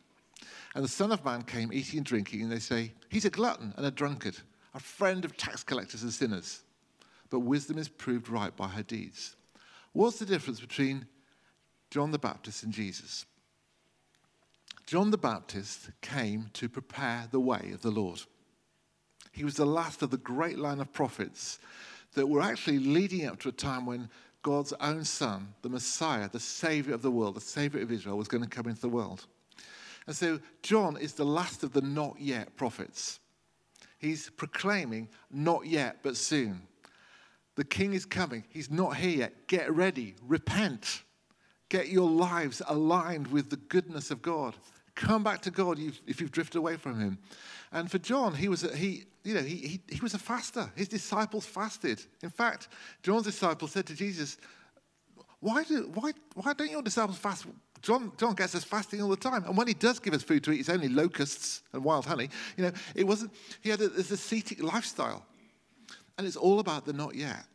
And 0.76 0.84
the 0.84 0.90
Son 0.90 1.14
of 1.14 1.24
Man 1.24 1.42
came 1.44 1.72
eating 1.72 2.00
and 2.00 2.06
drinking, 2.06 2.42
and 2.42 2.52
they 2.52 2.60
say, 2.60 2.92
He's 3.08 3.26
a 3.26 3.30
glutton 3.30 3.74
and 3.78 3.86
a 3.86 3.92
drunkard, 3.92 4.38
a 4.74 4.80
friend 4.80 5.24
of 5.24 5.38
tax 5.38 5.64
collectors 5.64 6.04
and 6.04 6.12
sinners. 6.12 6.64
But 7.30 7.40
wisdom 7.40 7.78
is 7.78 7.88
proved 7.88 8.28
right 8.28 8.56
by 8.56 8.68
her 8.68 8.84
deeds. 8.84 9.38
What's 9.94 10.20
the 10.20 10.26
difference 10.26 10.60
between 10.60 11.08
John 11.90 12.12
the 12.12 12.20
Baptist 12.20 12.64
and 12.64 12.74
Jesus? 12.74 13.26
John 14.90 15.12
the 15.12 15.20
Baptist 15.20 15.92
came 16.02 16.50
to 16.54 16.68
prepare 16.68 17.28
the 17.30 17.40
way 17.40 17.70
of 17.76 17.84
the 17.84 17.92
Lord. 17.92 18.22
He 19.32 19.44
was 19.44 19.54
the 19.54 19.64
last 19.64 20.02
of 20.02 20.10
the 20.10 20.18
great 20.18 20.58
line 20.58 20.80
of 20.80 20.92
prophets 20.92 21.60
that 22.16 22.28
were 22.28 22.42
actually 22.42 22.80
leading 22.80 23.28
up 23.28 23.40
to 23.42 23.50
a 23.50 23.52
time 23.52 23.86
when 23.86 24.10
God's 24.42 24.74
own 24.82 25.04
Son, 25.04 25.54
the 25.62 25.70
Messiah, 25.70 26.28
the 26.28 26.40
Savior 26.40 26.96
of 26.96 27.04
the 27.04 27.12
world, 27.12 27.36
the 27.36 27.42
Savior 27.42 27.84
of 27.84 27.92
Israel, 27.92 28.18
was 28.18 28.28
going 28.28 28.44
to 28.44 28.50
come 28.50 28.66
into 28.66 28.82
the 28.82 28.90
world. 28.90 29.28
And 30.08 30.16
so 30.16 30.40
John 30.64 30.98
is 30.98 31.14
the 31.14 31.24
last 31.24 31.62
of 31.62 31.72
the 31.72 31.82
not 31.82 32.20
yet 32.20 32.58
prophets. 32.58 33.20
He's 34.00 34.32
proclaiming, 34.32 35.10
not 35.30 35.68
yet, 35.68 35.98
but 36.02 36.18
soon. 36.18 36.64
The 37.58 37.64
king 37.64 37.94
is 37.94 38.08
coming. 38.08 38.44
He's 38.50 38.72
not 38.72 38.96
here 38.96 39.20
yet. 39.20 39.48
Get 39.48 39.72
ready. 39.72 40.16
Repent. 40.26 41.04
Get 41.70 41.90
your 41.90 42.10
lives 42.10 42.64
aligned 42.68 43.28
with 43.28 43.52
the 43.52 43.58
goodness 43.58 44.10
of 44.10 44.24
God. 44.24 44.56
Come 45.00 45.24
back 45.24 45.42
to 45.44 45.52
God 45.52 45.80
if 46.08 46.20
you've 46.20 46.32
drifted 46.32 46.58
away 46.58 46.76
from 46.76 47.00
Him. 47.00 47.20
And 47.72 47.90
for 47.90 48.00
John, 48.00 48.34
he 48.34 48.50
was 48.50 48.66
a, 48.66 48.76
he, 48.76 49.06
you 49.24 49.34
know, 49.34 49.42
he, 49.42 49.56
he, 49.56 49.82
he 49.88 50.00
was 50.02 50.14
a 50.14 50.20
faster. 50.20 50.70
His 50.76 50.90
disciples 50.90 51.46
fasted. 51.46 52.02
In 52.22 52.30
fact, 52.30 52.68
John's 53.02 53.24
disciples 53.24 53.72
said 53.72 53.86
to 53.86 53.96
Jesus, 53.96 54.36
why, 55.40 55.64
do, 55.64 55.90
why, 55.94 56.12
why 56.34 56.52
don't 56.52 56.70
your 56.70 56.82
disciples 56.82 57.18
fast 57.18 57.46
John, 57.82 58.12
John 58.18 58.36
gets 58.36 58.56
us 58.56 58.66
fasting 58.66 59.02
all 59.02 59.08
the 59.08 59.16
time. 59.16 59.46
And 59.46 59.56
when 59.56 59.68
he 59.68 59.74
does 59.74 60.00
give 60.00 60.14
us 60.14 60.22
food 60.22 60.44
to 60.44 60.52
eat, 60.52 60.60
it's 60.60 60.70
only 60.70 60.90
locusts 60.90 61.62
and 61.72 61.82
wild 61.82 62.06
honey. 62.06 62.28
You 62.58 62.66
know, 62.66 62.72
it 62.94 63.08
wasn't, 63.08 63.32
he 63.62 63.70
had 63.70 63.80
a, 63.80 63.88
this 63.88 64.12
ascetic 64.12 64.62
lifestyle. 64.62 65.26
And 66.18 66.28
it's 66.28 66.36
all 66.36 66.60
about 66.60 66.86
the 66.86 66.92
not 66.92 67.16
yet. 67.16 67.46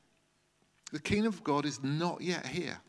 The 0.93 0.99
kingdom 0.99 1.35
of 1.35 1.45
God 1.45 1.67
is 1.67 1.83
not 1.83 2.23
yet 2.23 2.47
here. 2.47 2.81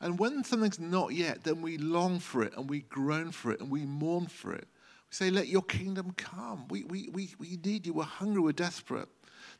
And 0.00 0.18
when 0.18 0.44
something's 0.44 0.78
not 0.78 1.12
yet, 1.12 1.44
then 1.44 1.60
we 1.60 1.76
long 1.76 2.18
for 2.20 2.42
it 2.42 2.56
and 2.56 2.68
we 2.70 2.80
groan 2.80 3.32
for 3.32 3.52
it 3.52 3.60
and 3.60 3.70
we 3.70 3.84
mourn 3.84 4.26
for 4.26 4.52
it. 4.52 4.66
We 5.10 5.14
say, 5.14 5.30
Let 5.30 5.48
your 5.48 5.62
kingdom 5.62 6.12
come. 6.16 6.66
We, 6.68 6.84
we, 6.84 7.08
we, 7.12 7.30
we 7.38 7.58
need 7.62 7.86
you. 7.86 7.92
We're 7.92 8.04
hungry. 8.04 8.40
We're 8.40 8.52
desperate. 8.52 9.08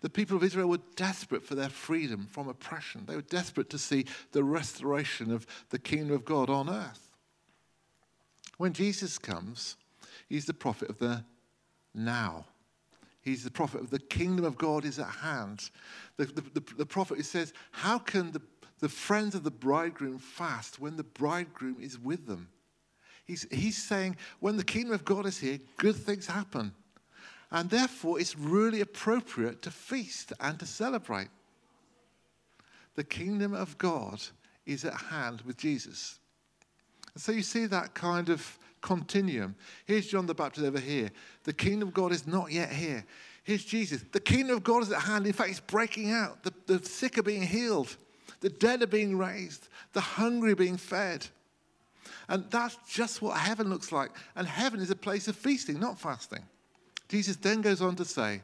The 0.01 0.11
people 0.11 0.37
of 0.37 0.45
Israel 0.45 0.69
were 0.69 0.79
desperate 0.97 1.43
for 1.43 1.55
their 1.55 1.69
freedom 1.69 2.27
from 2.27 2.49
oppression. 2.49 3.05
They 3.07 3.17
were 3.17 3.23
desperate 3.23 3.69
to 3.71 3.79
see 3.79 4.07
the 4.33 4.43
restoration 4.43 5.31
of 5.31 5.47
the 5.69 5.79
kingdom 5.79 6.15
of 6.15 6.25
God 6.25 6.49
on 6.49 6.71
earth. 6.71 7.11
When 8.57 8.73
Jesus 8.73 9.19
comes, 9.19 9.77
he's 10.29 10.47
the 10.47 10.55
prophet 10.55 10.89
of 10.89 10.99
the 10.99 11.25
now. 11.95 12.47
He's 13.23 13.45
the 13.45 13.51
prophet 13.51 13.83
of 13.83 13.91
the 13.91 13.99
kingdom 13.99 14.45
of 14.47 14.57
God 14.57 14.85
is 14.87 14.99
at 14.99 15.07
hand. 15.07 15.71
The, 16.17 16.27
the, 16.27 16.41
the, 16.55 16.75
the 16.79 16.87
prophet 16.87 17.23
says, 17.27 17.53
How 17.71 17.99
can 17.99 18.33
the, 18.33 18.41
the 18.81 18.89
friends 18.89 19.35
of 19.35 19.45
the 19.45 19.51
bridegroom 19.51 20.19
fast 20.19 20.81
when 20.81 20.97
the 20.97 21.05
bridegroom 21.05 21.77
is 21.81 21.99
with 21.99 22.27
them? 22.27 22.49
He's, 23.25 23.47
he's 23.51 23.83
saying, 23.83 24.17
When 24.41 24.57
the 24.57 24.65
kingdom 24.65 24.93
of 24.93 25.05
God 25.05 25.27
is 25.27 25.39
here, 25.39 25.59
good 25.77 25.97
things 25.97 26.27
happen. 26.27 26.73
And 27.53 27.69
therefore, 27.69 28.21
it's 28.21 28.37
really 28.37 28.81
appropriate 28.81 29.63
to 29.63 29.71
feast 29.71 30.33
and 30.41 30.59
to 30.59 30.67
celebrate. 30.67 31.29
The 32.95 33.05
kingdom 33.05 33.55
of 33.55 33.77
God 33.79 34.21
is 34.67 34.85
at 34.85 34.95
hand 34.95 35.43
with 35.43 35.57
Jesus. 35.57 36.19
And 37.15 37.23
so 37.23 37.33
you 37.33 37.43
see 37.43 37.67
that 37.67 37.95
kind 37.95 38.29
of 38.29 38.59
continuum. 38.81 39.57
Here's 39.85 40.07
John 40.07 40.27
the 40.27 40.35
Baptist 40.35 40.67
over 40.67 40.81
here. 40.81 41.11
The 41.45 41.53
kingdom 41.53 41.89
of 41.89 41.95
God 41.95 42.13
is 42.13 42.27
not 42.27 42.53
yet 42.53 42.73
here. 42.73 43.05
Here's 43.43 43.65
Jesus. 43.65 44.05
The 44.13 44.21
kingdom 44.21 44.57
of 44.57 44.65
God 44.65 44.83
is 44.83 44.93
at 44.93 45.03
hand. 45.03 45.27
In 45.27 45.33
fact, 45.33 45.51
it's 45.51 45.61
breaking 45.61 46.13
out. 46.13 46.43
The, 46.43 46.53
the 46.67 46.85
sick 46.85 47.19
are 47.19 47.23
being 47.23 47.43
healed, 47.43 47.97
the 48.41 48.51
dead 48.51 48.83
are 48.83 48.87
being 48.87 49.17
raised, 49.17 49.69
the 49.93 50.01
hungry 50.01 50.53
are 50.53 50.57
being 50.57 50.77
fed. 50.77 51.27
And 52.29 52.45
that's 52.51 52.77
just 52.89 53.21
what 53.21 53.37
heaven 53.37 53.69
looks 53.69 53.93
like. 53.93 54.11
And 54.37 54.47
heaven 54.47 54.81
is 54.81 54.91
a 54.91 54.97
place 54.97 55.29
of 55.29 55.37
feasting, 55.37 55.79
not 55.79 55.99
fasting. 55.99 56.45
Jesus 57.09 57.37
then 57.37 57.61
goes 57.61 57.83
on 57.83 57.97
to 57.97 58.05
say, 58.05 58.41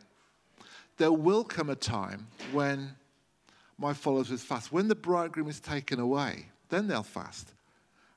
There 0.96 1.12
will 1.12 1.44
come 1.44 1.70
a 1.70 1.76
time 1.76 2.26
when 2.52 2.90
my 3.78 3.92
followers 3.92 4.30
will 4.30 4.38
fast. 4.38 4.72
When 4.72 4.88
the 4.88 4.94
bridegroom 4.94 5.48
is 5.48 5.60
taken 5.60 6.00
away, 6.00 6.46
then 6.68 6.88
they'll 6.88 7.02
fast. 7.02 7.52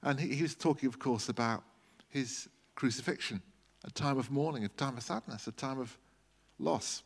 And 0.02 0.20
he, 0.20 0.34
he 0.36 0.42
was 0.42 0.56
talking, 0.56 0.88
of 0.88 0.98
course, 0.98 1.30
about 1.30 1.64
his 2.10 2.48
crucifixion, 2.76 3.42
a 3.86 3.92
time 3.92 4.18
of 4.18 4.32
mourning, 4.32 4.66
a 4.66 4.70
time 4.70 4.98
of 4.98 5.04
sadness, 5.04 5.48
a 5.48 5.52
time 5.52 5.80
of 5.80 5.96
loss. 6.58 7.04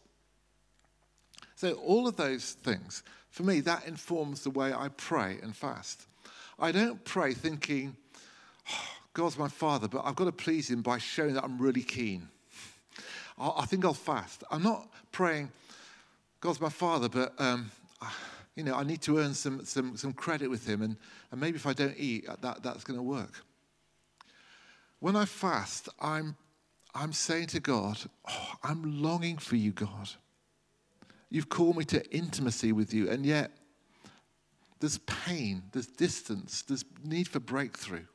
So, 1.56 1.74
all 1.74 2.08
of 2.08 2.16
those 2.16 2.54
things, 2.54 3.04
for 3.34 3.42
me, 3.42 3.62
that 3.62 3.88
informs 3.88 4.44
the 4.44 4.52
way 4.52 4.72
I 4.72 4.90
pray 4.90 5.40
and 5.42 5.56
fast. 5.56 6.06
I 6.60 6.72
don't 6.72 7.04
pray 7.04 7.34
thinking, 7.34 7.96
oh, 8.72 8.88
God's 9.16 9.40
my 9.40 9.48
father, 9.48 9.88
but 9.88 10.06
I've 10.06 10.16
got 10.16 10.26
to 10.26 10.32
please 10.32 10.70
him 10.70 10.84
by 10.84 11.00
showing 11.00 11.34
that 11.34 11.44
I'm 11.44 11.58
really 11.58 11.82
keen. 11.82 12.28
I 13.40 13.66
think 13.66 13.86
I'll 13.86 13.96
fast. 13.96 14.44
I'm 14.52 14.62
not 14.62 14.88
praying, 15.12 15.52
God's 16.42 16.62
my 16.62 16.70
father, 16.70 17.10
but 17.10 17.34
um, 17.40 17.72
you 18.56 18.64
know, 18.64 18.76
I 18.76 18.84
need 18.84 19.02
to 19.02 19.18
earn 19.18 19.34
some, 19.34 19.66
some, 19.66 19.98
some 19.98 20.14
credit 20.14 20.48
with 20.48 20.70
him, 20.70 20.84
and, 20.84 20.96
and 21.32 21.42
maybe 21.42 21.56
if 21.56 21.66
I 21.66 21.74
don't 21.74 21.96
eat, 21.98 22.28
that, 22.42 22.62
that's 22.62 22.84
going 22.84 23.00
to 23.00 23.04
work. 23.04 23.44
When 25.00 25.16
I 25.16 25.26
fast, 25.26 25.90
I'm, 26.00 26.36
I'm 26.94 27.14
saying 27.14 27.48
to 27.48 27.60
God, 27.60 27.98
oh, 28.30 28.52
I'm 28.64 29.02
longing 29.02 29.40
for 29.40 29.56
you, 29.56 29.72
God. 29.72 30.12
You've 31.34 31.50
called 31.50 31.78
me 31.78 31.84
to 31.86 32.08
intimacy 32.16 32.74
with 32.74 32.94
you, 32.94 33.10
and 33.10 33.26
yet 33.26 33.50
there's 34.80 35.00
pain, 35.00 35.64
there's 35.72 35.88
distance, 35.88 36.62
there's 36.62 36.86
need 37.04 37.28
for 37.28 37.40
breakthrough. 37.40 38.06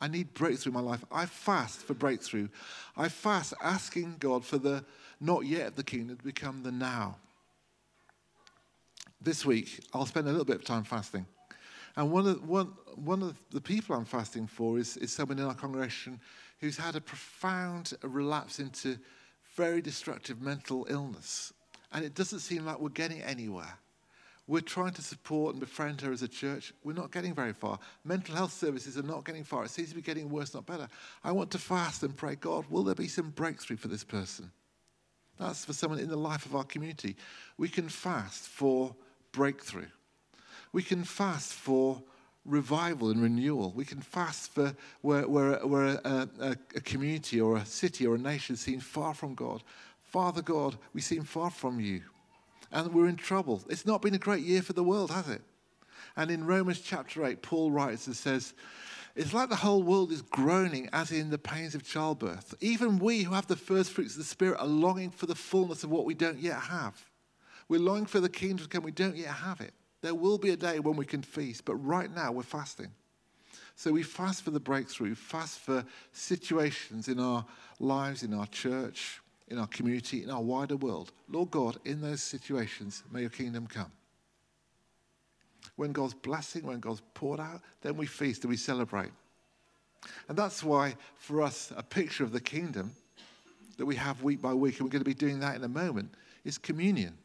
I 0.00 0.08
need 0.08 0.34
breakthrough 0.34 0.70
in 0.70 0.74
my 0.74 0.80
life. 0.80 1.04
I 1.12 1.26
fast 1.26 1.78
for 1.78 1.94
breakthrough. 1.94 2.48
I 2.96 3.10
fast 3.10 3.54
asking 3.62 4.16
God 4.18 4.44
for 4.44 4.58
the 4.58 4.84
not 5.20 5.46
yet 5.46 5.76
the 5.76 5.84
kingdom 5.84 6.16
to 6.16 6.24
become 6.24 6.64
the 6.64 6.72
now. 6.72 7.18
This 9.20 9.46
week, 9.46 9.78
I'll 9.94 10.06
spend 10.06 10.26
a 10.26 10.30
little 10.30 10.44
bit 10.44 10.56
of 10.56 10.64
time 10.64 10.82
fasting. 10.82 11.26
And 11.94 12.10
one 12.10 12.26
of, 12.26 12.48
one, 12.48 12.72
one 12.96 13.22
of 13.22 13.36
the 13.52 13.60
people 13.60 13.94
I'm 13.94 14.04
fasting 14.04 14.48
for 14.48 14.80
is, 14.80 14.96
is 14.96 15.12
someone 15.12 15.38
in 15.38 15.44
our 15.44 15.54
congregation 15.54 16.18
who's 16.58 16.76
had 16.76 16.96
a 16.96 17.00
profound 17.00 17.92
relapse 18.02 18.58
into 18.58 18.98
very 19.54 19.80
destructive 19.80 20.42
mental 20.42 20.88
illness. 20.90 21.52
And 21.92 22.04
it 22.04 22.14
doesn't 22.14 22.40
seem 22.40 22.64
like 22.64 22.78
we're 22.78 22.90
getting 22.90 23.22
anywhere. 23.22 23.78
We're 24.46 24.60
trying 24.60 24.92
to 24.94 25.02
support 25.02 25.54
and 25.54 25.60
befriend 25.60 26.00
her 26.00 26.10
as 26.10 26.22
a 26.22 26.28
church. 26.28 26.72
We're 26.82 26.94
not 26.94 27.12
getting 27.12 27.34
very 27.34 27.52
far. 27.52 27.78
Mental 28.04 28.34
health 28.34 28.52
services 28.52 28.96
are 28.96 29.02
not 29.02 29.24
getting 29.26 29.44
far. 29.44 29.64
It 29.64 29.70
seems 29.70 29.90
to 29.90 29.94
be 29.94 30.00
getting 30.00 30.30
worse, 30.30 30.54
not 30.54 30.64
better. 30.64 30.88
I 31.22 31.32
want 31.32 31.50
to 31.50 31.58
fast 31.58 32.02
and 32.02 32.16
pray, 32.16 32.34
God, 32.34 32.64
will 32.70 32.82
there 32.82 32.94
be 32.94 33.08
some 33.08 33.28
breakthrough 33.30 33.76
for 33.76 33.88
this 33.88 34.04
person? 34.04 34.50
That's 35.38 35.66
for 35.66 35.74
someone 35.74 36.00
in 36.00 36.08
the 36.08 36.16
life 36.16 36.46
of 36.46 36.56
our 36.56 36.64
community. 36.64 37.16
We 37.58 37.68
can 37.68 37.90
fast 37.90 38.48
for 38.48 38.94
breakthrough. 39.32 39.86
We 40.72 40.82
can 40.82 41.04
fast 41.04 41.52
for 41.52 42.02
revival 42.44 43.10
and 43.10 43.22
renewal. 43.22 43.72
We 43.76 43.84
can 43.84 44.00
fast 44.00 44.52
for 44.52 44.74
where, 45.02 45.28
where, 45.28 45.58
where 45.66 46.00
a, 46.04 46.28
a, 46.40 46.56
a 46.74 46.80
community 46.80 47.40
or 47.40 47.58
a 47.58 47.66
city 47.66 48.06
or 48.06 48.14
a 48.14 48.18
nation 48.18 48.56
seems 48.56 48.82
far 48.82 49.12
from 49.12 49.34
God. 49.34 49.62
Father 50.08 50.40
God, 50.40 50.76
we 50.94 51.02
seem 51.02 51.22
far 51.22 51.50
from 51.50 51.80
you 51.80 52.00
and 52.72 52.94
we're 52.94 53.08
in 53.08 53.16
trouble. 53.16 53.62
It's 53.68 53.86
not 53.86 54.00
been 54.00 54.14
a 54.14 54.18
great 54.18 54.42
year 54.42 54.62
for 54.62 54.72
the 54.72 54.82
world, 54.82 55.10
has 55.10 55.28
it? 55.28 55.42
And 56.16 56.30
in 56.30 56.46
Romans 56.46 56.80
chapter 56.80 57.24
8, 57.24 57.42
Paul 57.42 57.70
writes 57.70 58.06
and 58.06 58.16
says, 58.16 58.54
It's 59.14 59.34
like 59.34 59.50
the 59.50 59.56
whole 59.56 59.82
world 59.82 60.10
is 60.10 60.22
groaning 60.22 60.88
as 60.94 61.12
in 61.12 61.28
the 61.28 61.38
pains 61.38 61.74
of 61.74 61.84
childbirth. 61.84 62.54
Even 62.60 62.98
we 62.98 63.22
who 63.22 63.34
have 63.34 63.46
the 63.48 63.56
first 63.56 63.92
fruits 63.92 64.12
of 64.12 64.18
the 64.18 64.24
Spirit 64.24 64.58
are 64.58 64.66
longing 64.66 65.10
for 65.10 65.26
the 65.26 65.34
fullness 65.34 65.84
of 65.84 65.90
what 65.90 66.06
we 66.06 66.14
don't 66.14 66.38
yet 66.38 66.58
have. 66.58 66.98
We're 67.68 67.80
longing 67.80 68.06
for 68.06 68.20
the 68.20 68.30
kingdom 68.30 68.58
to 68.64 68.68
come, 68.68 68.82
we 68.82 68.92
don't 68.92 69.16
yet 69.16 69.28
have 69.28 69.60
it. 69.60 69.74
There 70.00 70.14
will 70.14 70.38
be 70.38 70.50
a 70.50 70.56
day 70.56 70.80
when 70.80 70.96
we 70.96 71.04
can 71.04 71.20
feast, 71.22 71.66
but 71.66 71.74
right 71.76 72.12
now 72.14 72.32
we're 72.32 72.44
fasting. 72.44 72.92
So 73.76 73.92
we 73.92 74.02
fast 74.02 74.42
for 74.42 74.50
the 74.52 74.60
breakthrough, 74.60 75.14
fast 75.14 75.58
for 75.60 75.84
situations 76.12 77.08
in 77.08 77.20
our 77.20 77.44
lives, 77.78 78.22
in 78.22 78.32
our 78.32 78.46
church, 78.46 79.20
in 79.50 79.58
our 79.58 79.66
community, 79.66 80.22
in 80.22 80.30
our 80.30 80.42
wider 80.42 80.76
world. 80.76 81.12
Lord 81.28 81.50
God, 81.50 81.78
in 81.84 82.00
those 82.00 82.22
situations, 82.22 83.02
may 83.10 83.22
your 83.22 83.30
kingdom 83.30 83.66
come. 83.66 83.90
When 85.76 85.92
God's 85.92 86.14
blessing, 86.14 86.64
when 86.64 86.80
God's 86.80 87.02
poured 87.14 87.40
out, 87.40 87.60
then 87.82 87.96
we 87.96 88.06
feast 88.06 88.42
and 88.42 88.50
we 88.50 88.56
celebrate. 88.56 89.10
And 90.28 90.36
that's 90.36 90.62
why, 90.62 90.96
for 91.16 91.42
us, 91.42 91.72
a 91.76 91.82
picture 91.82 92.24
of 92.24 92.32
the 92.32 92.40
kingdom 92.40 92.92
that 93.76 93.86
we 93.86 93.96
have 93.96 94.22
week 94.22 94.42
by 94.42 94.54
week, 94.54 94.78
and 94.78 94.86
we're 94.86 94.90
going 94.90 95.04
to 95.04 95.08
be 95.08 95.14
doing 95.14 95.40
that 95.40 95.56
in 95.56 95.64
a 95.64 95.68
moment, 95.68 96.10
is 96.44 96.58
communion. 96.58 97.16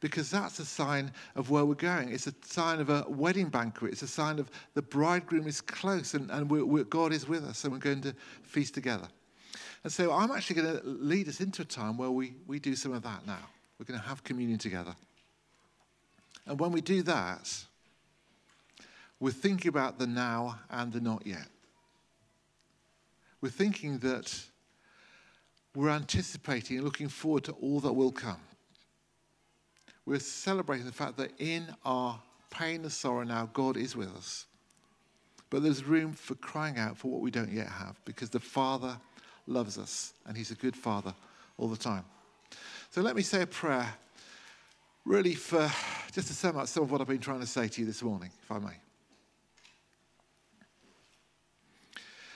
Because 0.00 0.30
that's 0.30 0.58
a 0.58 0.64
sign 0.64 1.12
of 1.36 1.50
where 1.50 1.66
we're 1.66 1.74
going. 1.74 2.08
It's 2.08 2.26
a 2.26 2.34
sign 2.42 2.80
of 2.80 2.88
a 2.88 3.04
wedding 3.06 3.50
banquet. 3.50 3.92
It's 3.92 4.02
a 4.02 4.08
sign 4.08 4.38
of 4.38 4.50
the 4.72 4.80
bridegroom 4.80 5.46
is 5.46 5.60
close 5.60 6.14
and, 6.14 6.30
and 6.30 6.50
we're, 6.50 6.64
we're, 6.64 6.84
God 6.84 7.12
is 7.12 7.28
with 7.28 7.44
us, 7.44 7.64
and 7.64 7.72
we're 7.72 7.80
going 7.80 8.00
to 8.02 8.14
feast 8.42 8.72
together. 8.72 9.08
And 9.82 9.92
so 9.92 10.12
I'm 10.12 10.30
actually 10.30 10.62
going 10.62 10.78
to 10.78 10.82
lead 10.84 11.28
us 11.28 11.40
into 11.40 11.62
a 11.62 11.64
time 11.64 11.96
where 11.96 12.10
we, 12.10 12.34
we 12.46 12.58
do 12.58 12.76
some 12.76 12.92
of 12.92 13.02
that 13.02 13.26
now. 13.26 13.48
We're 13.78 13.86
going 13.86 14.00
to 14.00 14.06
have 14.06 14.22
communion 14.22 14.58
together. 14.58 14.94
And 16.46 16.60
when 16.60 16.72
we 16.72 16.80
do 16.80 17.02
that, 17.02 17.64
we're 19.18 19.30
thinking 19.30 19.68
about 19.68 19.98
the 19.98 20.06
now 20.06 20.58
and 20.70 20.92
the 20.92 21.00
not 21.00 21.26
yet. 21.26 21.46
We're 23.40 23.50
thinking 23.50 23.98
that 24.00 24.42
we're 25.74 25.90
anticipating 25.90 26.76
and 26.76 26.84
looking 26.84 27.08
forward 27.08 27.44
to 27.44 27.52
all 27.52 27.80
that 27.80 27.92
will 27.92 28.12
come. 28.12 28.40
We're 30.04 30.18
celebrating 30.18 30.86
the 30.86 30.92
fact 30.92 31.16
that 31.18 31.32
in 31.38 31.66
our 31.84 32.20
pain 32.50 32.82
and 32.82 32.92
sorrow 32.92 33.22
now, 33.22 33.48
God 33.52 33.76
is 33.76 33.94
with 33.94 34.14
us. 34.16 34.46
But 35.50 35.62
there's 35.62 35.84
room 35.84 36.12
for 36.12 36.34
crying 36.36 36.78
out 36.78 36.96
for 36.96 37.10
what 37.10 37.20
we 37.20 37.30
don't 37.30 37.52
yet 37.52 37.68
have 37.68 38.00
because 38.04 38.30
the 38.30 38.40
Father 38.40 38.98
loves 39.50 39.78
us, 39.78 40.14
and 40.26 40.36
He's 40.36 40.50
a 40.50 40.54
good 40.54 40.76
Father 40.76 41.14
all 41.58 41.68
the 41.68 41.76
time. 41.76 42.04
So 42.90 43.02
let 43.02 43.14
me 43.16 43.22
say 43.22 43.42
a 43.42 43.46
prayer, 43.46 43.92
really, 45.04 45.34
for 45.34 45.70
just 46.12 46.28
to 46.28 46.34
sum 46.34 46.56
up 46.56 46.66
some 46.68 46.84
of 46.84 46.90
what 46.90 47.00
I've 47.00 47.06
been 47.06 47.18
trying 47.18 47.40
to 47.40 47.46
say 47.46 47.68
to 47.68 47.80
you 47.80 47.86
this 47.86 48.02
morning, 48.02 48.30
if 48.42 48.50
I 48.50 48.58
may. 48.58 48.74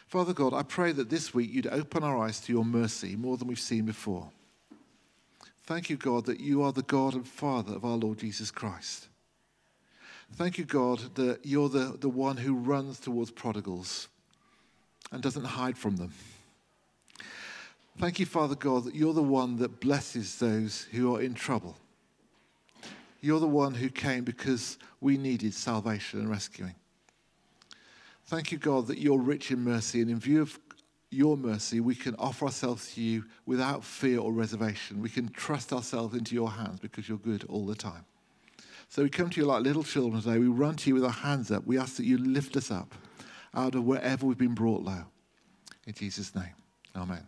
Father 0.06 0.32
God, 0.32 0.54
I 0.54 0.62
pray 0.62 0.92
that 0.92 1.10
this 1.10 1.34
week 1.34 1.52
you'd 1.52 1.66
open 1.66 2.04
our 2.04 2.18
eyes 2.18 2.38
to 2.42 2.52
your 2.52 2.64
mercy 2.64 3.16
more 3.16 3.36
than 3.36 3.48
we've 3.48 3.58
seen 3.58 3.84
before. 3.84 4.30
Thank 5.64 5.90
you, 5.90 5.96
God, 5.96 6.26
that 6.26 6.38
you 6.38 6.62
are 6.62 6.72
the 6.72 6.82
God 6.82 7.14
and 7.14 7.26
Father 7.26 7.74
of 7.74 7.84
our 7.84 7.96
Lord 7.96 8.18
Jesus 8.18 8.50
Christ. 8.50 9.08
Thank 10.34 10.58
you, 10.58 10.64
God, 10.64 11.16
that 11.16 11.44
you're 11.44 11.68
the, 11.68 11.96
the 11.98 12.08
one 12.08 12.36
who 12.36 12.54
runs 12.54 13.00
towards 13.00 13.30
prodigals 13.30 14.08
and 15.10 15.22
doesn't 15.22 15.44
hide 15.44 15.76
from 15.76 15.96
them. 15.96 16.12
Thank 17.98 18.18
you, 18.18 18.26
Father 18.26 18.56
God, 18.56 18.84
that 18.84 18.94
you're 18.94 19.14
the 19.14 19.22
one 19.22 19.56
that 19.58 19.80
blesses 19.80 20.38
those 20.38 20.88
who 20.90 21.14
are 21.14 21.22
in 21.22 21.34
trouble. 21.34 21.76
You're 23.20 23.40
the 23.40 23.46
one 23.46 23.74
who 23.74 23.88
came 23.88 24.24
because 24.24 24.78
we 25.00 25.16
needed 25.16 25.54
salvation 25.54 26.20
and 26.20 26.28
rescuing. 26.28 26.74
Thank 28.26 28.52
you, 28.52 28.58
God, 28.58 28.88
that 28.88 28.98
you're 28.98 29.20
rich 29.20 29.50
in 29.50 29.60
mercy, 29.60 30.00
and 30.00 30.10
in 30.10 30.18
view 30.18 30.42
of 30.42 30.58
your 31.10 31.36
mercy, 31.36 31.80
we 31.80 31.94
can 31.94 32.16
offer 32.16 32.46
ourselves 32.46 32.94
to 32.94 33.00
you 33.00 33.24
without 33.46 33.84
fear 33.84 34.18
or 34.18 34.32
reservation. 34.32 35.00
We 35.00 35.08
can 35.08 35.28
trust 35.28 35.72
ourselves 35.72 36.16
into 36.16 36.34
your 36.34 36.50
hands 36.50 36.80
because 36.80 37.08
you're 37.08 37.18
good 37.18 37.44
all 37.48 37.64
the 37.64 37.76
time. 37.76 38.04
So 38.88 39.02
we 39.02 39.08
come 39.08 39.30
to 39.30 39.40
you 39.40 39.46
like 39.46 39.62
little 39.62 39.84
children 39.84 40.20
today. 40.20 40.38
We 40.38 40.48
run 40.48 40.76
to 40.76 40.90
you 40.90 40.94
with 40.94 41.04
our 41.04 41.10
hands 41.10 41.50
up. 41.50 41.66
We 41.66 41.78
ask 41.78 41.96
that 41.96 42.04
you 42.04 42.18
lift 42.18 42.56
us 42.56 42.70
up 42.70 42.94
out 43.54 43.74
of 43.74 43.84
wherever 43.84 44.26
we've 44.26 44.36
been 44.36 44.54
brought 44.54 44.82
low. 44.82 45.04
In 45.86 45.94
Jesus' 45.94 46.34
name, 46.34 46.54
amen. 46.96 47.26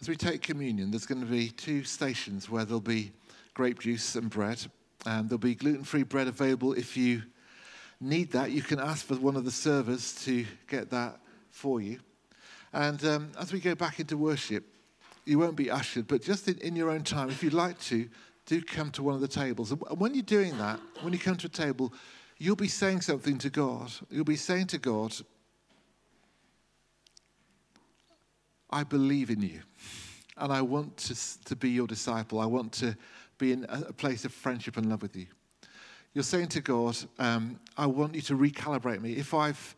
As 0.00 0.08
we 0.08 0.16
take 0.16 0.42
communion, 0.42 0.90
there's 0.90 1.06
going 1.06 1.20
to 1.20 1.26
be 1.26 1.48
two 1.48 1.84
stations 1.84 2.50
where 2.50 2.64
there'll 2.64 2.80
be 2.80 3.12
grape 3.54 3.80
juice 3.80 4.16
and 4.16 4.28
bread. 4.28 4.64
And 5.06 5.28
there'll 5.28 5.38
be 5.38 5.54
gluten 5.54 5.84
free 5.84 6.02
bread 6.02 6.28
available 6.28 6.72
if 6.72 6.96
you 6.96 7.22
need 8.00 8.32
that. 8.32 8.50
You 8.50 8.62
can 8.62 8.80
ask 8.80 9.06
for 9.06 9.14
one 9.16 9.36
of 9.36 9.44
the 9.44 9.50
servers 9.50 10.14
to 10.24 10.44
get 10.68 10.90
that 10.90 11.20
for 11.50 11.80
you. 11.80 12.00
And 12.72 13.04
um, 13.04 13.32
as 13.38 13.52
we 13.52 13.60
go 13.60 13.74
back 13.74 14.00
into 14.00 14.16
worship, 14.16 14.64
you 15.24 15.38
won't 15.38 15.56
be 15.56 15.70
ushered, 15.70 16.06
but 16.06 16.22
just 16.22 16.48
in, 16.48 16.58
in 16.58 16.76
your 16.76 16.90
own 16.90 17.02
time, 17.02 17.30
if 17.30 17.42
you'd 17.42 17.54
like 17.54 17.78
to, 17.82 18.08
do 18.46 18.60
come 18.60 18.90
to 18.90 19.02
one 19.02 19.14
of 19.14 19.20
the 19.20 19.28
tables. 19.28 19.70
And 19.70 19.80
when 19.98 20.14
you're 20.14 20.22
doing 20.22 20.58
that, 20.58 20.78
when 21.00 21.12
you 21.12 21.18
come 21.18 21.36
to 21.36 21.46
a 21.46 21.50
table, 21.50 21.94
you'll 22.38 22.56
be 22.56 22.68
saying 22.68 23.00
something 23.00 23.38
to 23.38 23.48
God. 23.48 23.90
You'll 24.10 24.24
be 24.24 24.36
saying 24.36 24.66
to 24.68 24.78
God, 24.78 25.14
I 28.70 28.84
believe 28.84 29.30
in 29.30 29.40
you, 29.40 29.60
and 30.36 30.52
I 30.52 30.62
want 30.62 30.96
to, 30.98 31.44
to 31.44 31.56
be 31.56 31.70
your 31.70 31.86
disciple. 31.86 32.40
I 32.40 32.46
want 32.46 32.72
to 32.74 32.96
be 33.38 33.52
in 33.52 33.66
a 33.68 33.92
place 33.92 34.24
of 34.24 34.32
friendship 34.32 34.76
and 34.76 34.88
love 34.88 35.02
with 35.02 35.16
you. 35.16 35.26
You're 36.12 36.24
saying 36.24 36.48
to 36.48 36.60
God, 36.60 36.96
um, 37.18 37.58
I 37.76 37.86
want 37.86 38.14
you 38.14 38.22
to 38.22 38.36
recalibrate 38.36 39.00
me. 39.00 39.14
If 39.14 39.34
I've, 39.34 39.74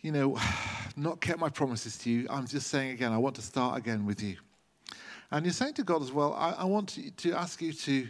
you 0.00 0.10
know, 0.10 0.38
not 0.96 1.20
kept 1.20 1.38
my 1.38 1.50
promises 1.50 1.98
to 1.98 2.10
you, 2.10 2.26
I'm 2.30 2.46
just 2.46 2.68
saying 2.68 2.92
again, 2.92 3.12
I 3.12 3.18
want 3.18 3.36
to 3.36 3.42
start 3.42 3.78
again 3.78 4.06
with 4.06 4.22
you. 4.22 4.36
And 5.30 5.44
you're 5.44 5.52
saying 5.52 5.74
to 5.74 5.82
God 5.82 6.02
as 6.02 6.12
well, 6.12 6.32
I, 6.34 6.52
I 6.52 6.64
want 6.64 6.88
to, 6.90 7.10
to 7.10 7.32
ask 7.34 7.60
you 7.60 7.72
to 7.74 8.08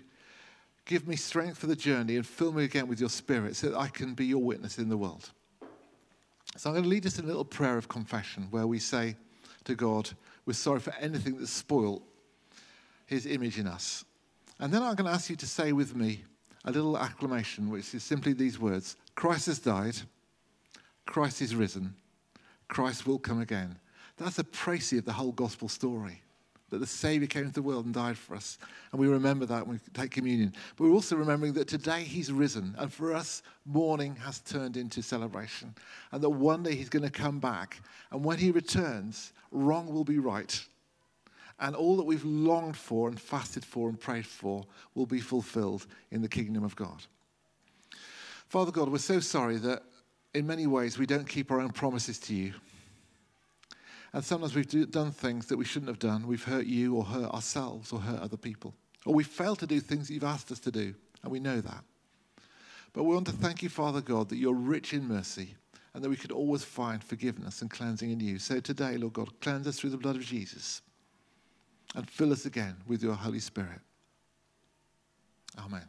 give 0.84 1.06
me 1.06 1.16
strength 1.16 1.58
for 1.58 1.66
the 1.66 1.76
journey 1.76 2.16
and 2.16 2.26
fill 2.26 2.52
me 2.52 2.64
again 2.64 2.86
with 2.86 3.00
your 3.00 3.10
spirit 3.10 3.56
so 3.56 3.70
that 3.70 3.78
I 3.78 3.88
can 3.88 4.14
be 4.14 4.26
your 4.26 4.42
witness 4.42 4.78
in 4.78 4.88
the 4.88 4.96
world. 4.96 5.30
So 6.56 6.70
I'm 6.70 6.74
going 6.74 6.84
to 6.84 6.88
lead 6.88 7.04
us 7.04 7.18
in 7.18 7.24
a 7.24 7.28
little 7.28 7.44
prayer 7.44 7.76
of 7.76 7.88
confession 7.88 8.46
where 8.50 8.66
we 8.66 8.78
say, 8.78 9.16
to 9.68 9.74
God, 9.74 10.10
we're 10.44 10.54
sorry 10.54 10.80
for 10.80 10.94
anything 10.94 11.38
that 11.38 11.46
spoiled 11.46 12.02
his 13.06 13.26
image 13.26 13.58
in 13.58 13.66
us. 13.66 14.04
And 14.58 14.72
then 14.72 14.82
I'm 14.82 14.94
going 14.94 15.06
to 15.06 15.14
ask 15.14 15.30
you 15.30 15.36
to 15.36 15.46
say 15.46 15.72
with 15.72 15.94
me 15.94 16.24
a 16.64 16.72
little 16.72 16.98
acclamation, 16.98 17.70
which 17.70 17.94
is 17.94 18.02
simply 18.02 18.32
these 18.32 18.58
words 18.58 18.96
Christ 19.14 19.46
has 19.46 19.58
died, 19.58 19.96
Christ 21.06 21.40
is 21.42 21.54
risen, 21.54 21.94
Christ 22.66 23.06
will 23.06 23.18
come 23.18 23.40
again. 23.40 23.78
That's 24.16 24.38
a 24.38 24.44
précis 24.44 24.98
of 24.98 25.04
the 25.04 25.12
whole 25.12 25.32
gospel 25.32 25.68
story 25.68 26.22
that 26.70 26.78
the 26.78 26.86
Savior 26.86 27.26
came 27.26 27.44
into 27.44 27.54
the 27.54 27.62
world 27.62 27.86
and 27.86 27.94
died 27.94 28.18
for 28.18 28.34
us. 28.34 28.58
And 28.92 29.00
we 29.00 29.08
remember 29.08 29.46
that 29.46 29.66
when 29.66 29.80
we 29.84 29.92
take 29.92 30.10
communion. 30.10 30.52
But 30.76 30.84
we're 30.84 30.92
also 30.92 31.16
remembering 31.16 31.54
that 31.54 31.68
today 31.68 32.02
He's 32.02 32.30
risen. 32.30 32.74
And 32.78 32.92
for 32.92 33.14
us, 33.14 33.42
mourning 33.64 34.16
has 34.16 34.40
turned 34.40 34.76
into 34.76 35.02
celebration. 35.02 35.74
And 36.12 36.22
that 36.22 36.30
one 36.30 36.62
day 36.62 36.74
He's 36.74 36.88
going 36.88 37.04
to 37.04 37.10
come 37.10 37.38
back. 37.38 37.80
And 38.10 38.24
when 38.24 38.38
He 38.38 38.50
returns, 38.50 39.32
wrong 39.50 39.92
will 39.92 40.04
be 40.04 40.18
right. 40.18 40.62
And 41.60 41.74
all 41.74 41.96
that 41.96 42.04
we've 42.04 42.24
longed 42.24 42.76
for 42.76 43.08
and 43.08 43.20
fasted 43.20 43.64
for 43.64 43.88
and 43.88 43.98
prayed 43.98 44.26
for 44.26 44.64
will 44.94 45.06
be 45.06 45.20
fulfilled 45.20 45.86
in 46.10 46.22
the 46.22 46.28
kingdom 46.28 46.62
of 46.64 46.76
God. 46.76 47.02
Father 48.48 48.70
God, 48.70 48.90
we're 48.90 48.98
so 48.98 49.20
sorry 49.20 49.56
that 49.58 49.82
in 50.34 50.46
many 50.46 50.66
ways 50.66 50.98
we 50.98 51.06
don't 51.06 51.28
keep 51.28 51.50
our 51.50 51.60
own 51.60 51.70
promises 51.70 52.18
to 52.20 52.34
you. 52.34 52.54
And 54.18 54.24
sometimes 54.24 54.56
we've 54.56 54.66
do, 54.66 54.84
done 54.84 55.12
things 55.12 55.46
that 55.46 55.56
we 55.56 55.64
shouldn't 55.64 55.90
have 55.90 56.00
done. 56.00 56.26
We've 56.26 56.42
hurt 56.42 56.66
you 56.66 56.96
or 56.96 57.04
hurt 57.04 57.30
ourselves 57.30 57.92
or 57.92 58.00
hurt 58.00 58.18
other 58.18 58.36
people. 58.36 58.74
Or 59.06 59.14
we've 59.14 59.24
failed 59.24 59.60
to 59.60 59.66
do 59.68 59.78
things 59.78 60.08
that 60.08 60.14
you've 60.14 60.24
asked 60.24 60.50
us 60.50 60.58
to 60.58 60.72
do, 60.72 60.92
and 61.22 61.30
we 61.30 61.38
know 61.38 61.60
that. 61.60 61.84
But 62.92 63.04
we 63.04 63.14
want 63.14 63.28
to 63.28 63.32
thank 63.32 63.62
you, 63.62 63.68
Father 63.68 64.00
God, 64.00 64.28
that 64.30 64.36
you're 64.38 64.54
rich 64.54 64.92
in 64.92 65.06
mercy 65.06 65.54
and 65.94 66.02
that 66.02 66.10
we 66.10 66.16
could 66.16 66.32
always 66.32 66.64
find 66.64 67.00
forgiveness 67.00 67.62
and 67.62 67.70
cleansing 67.70 68.10
in 68.10 68.18
you. 68.18 68.40
So 68.40 68.58
today, 68.58 68.96
Lord 68.96 69.12
God, 69.12 69.38
cleanse 69.40 69.68
us 69.68 69.78
through 69.78 69.90
the 69.90 69.96
blood 69.96 70.16
of 70.16 70.22
Jesus 70.22 70.82
and 71.94 72.10
fill 72.10 72.32
us 72.32 72.44
again 72.44 72.74
with 72.88 73.04
your 73.04 73.14
Holy 73.14 73.38
Spirit. 73.38 73.82
Amen. 75.56 75.88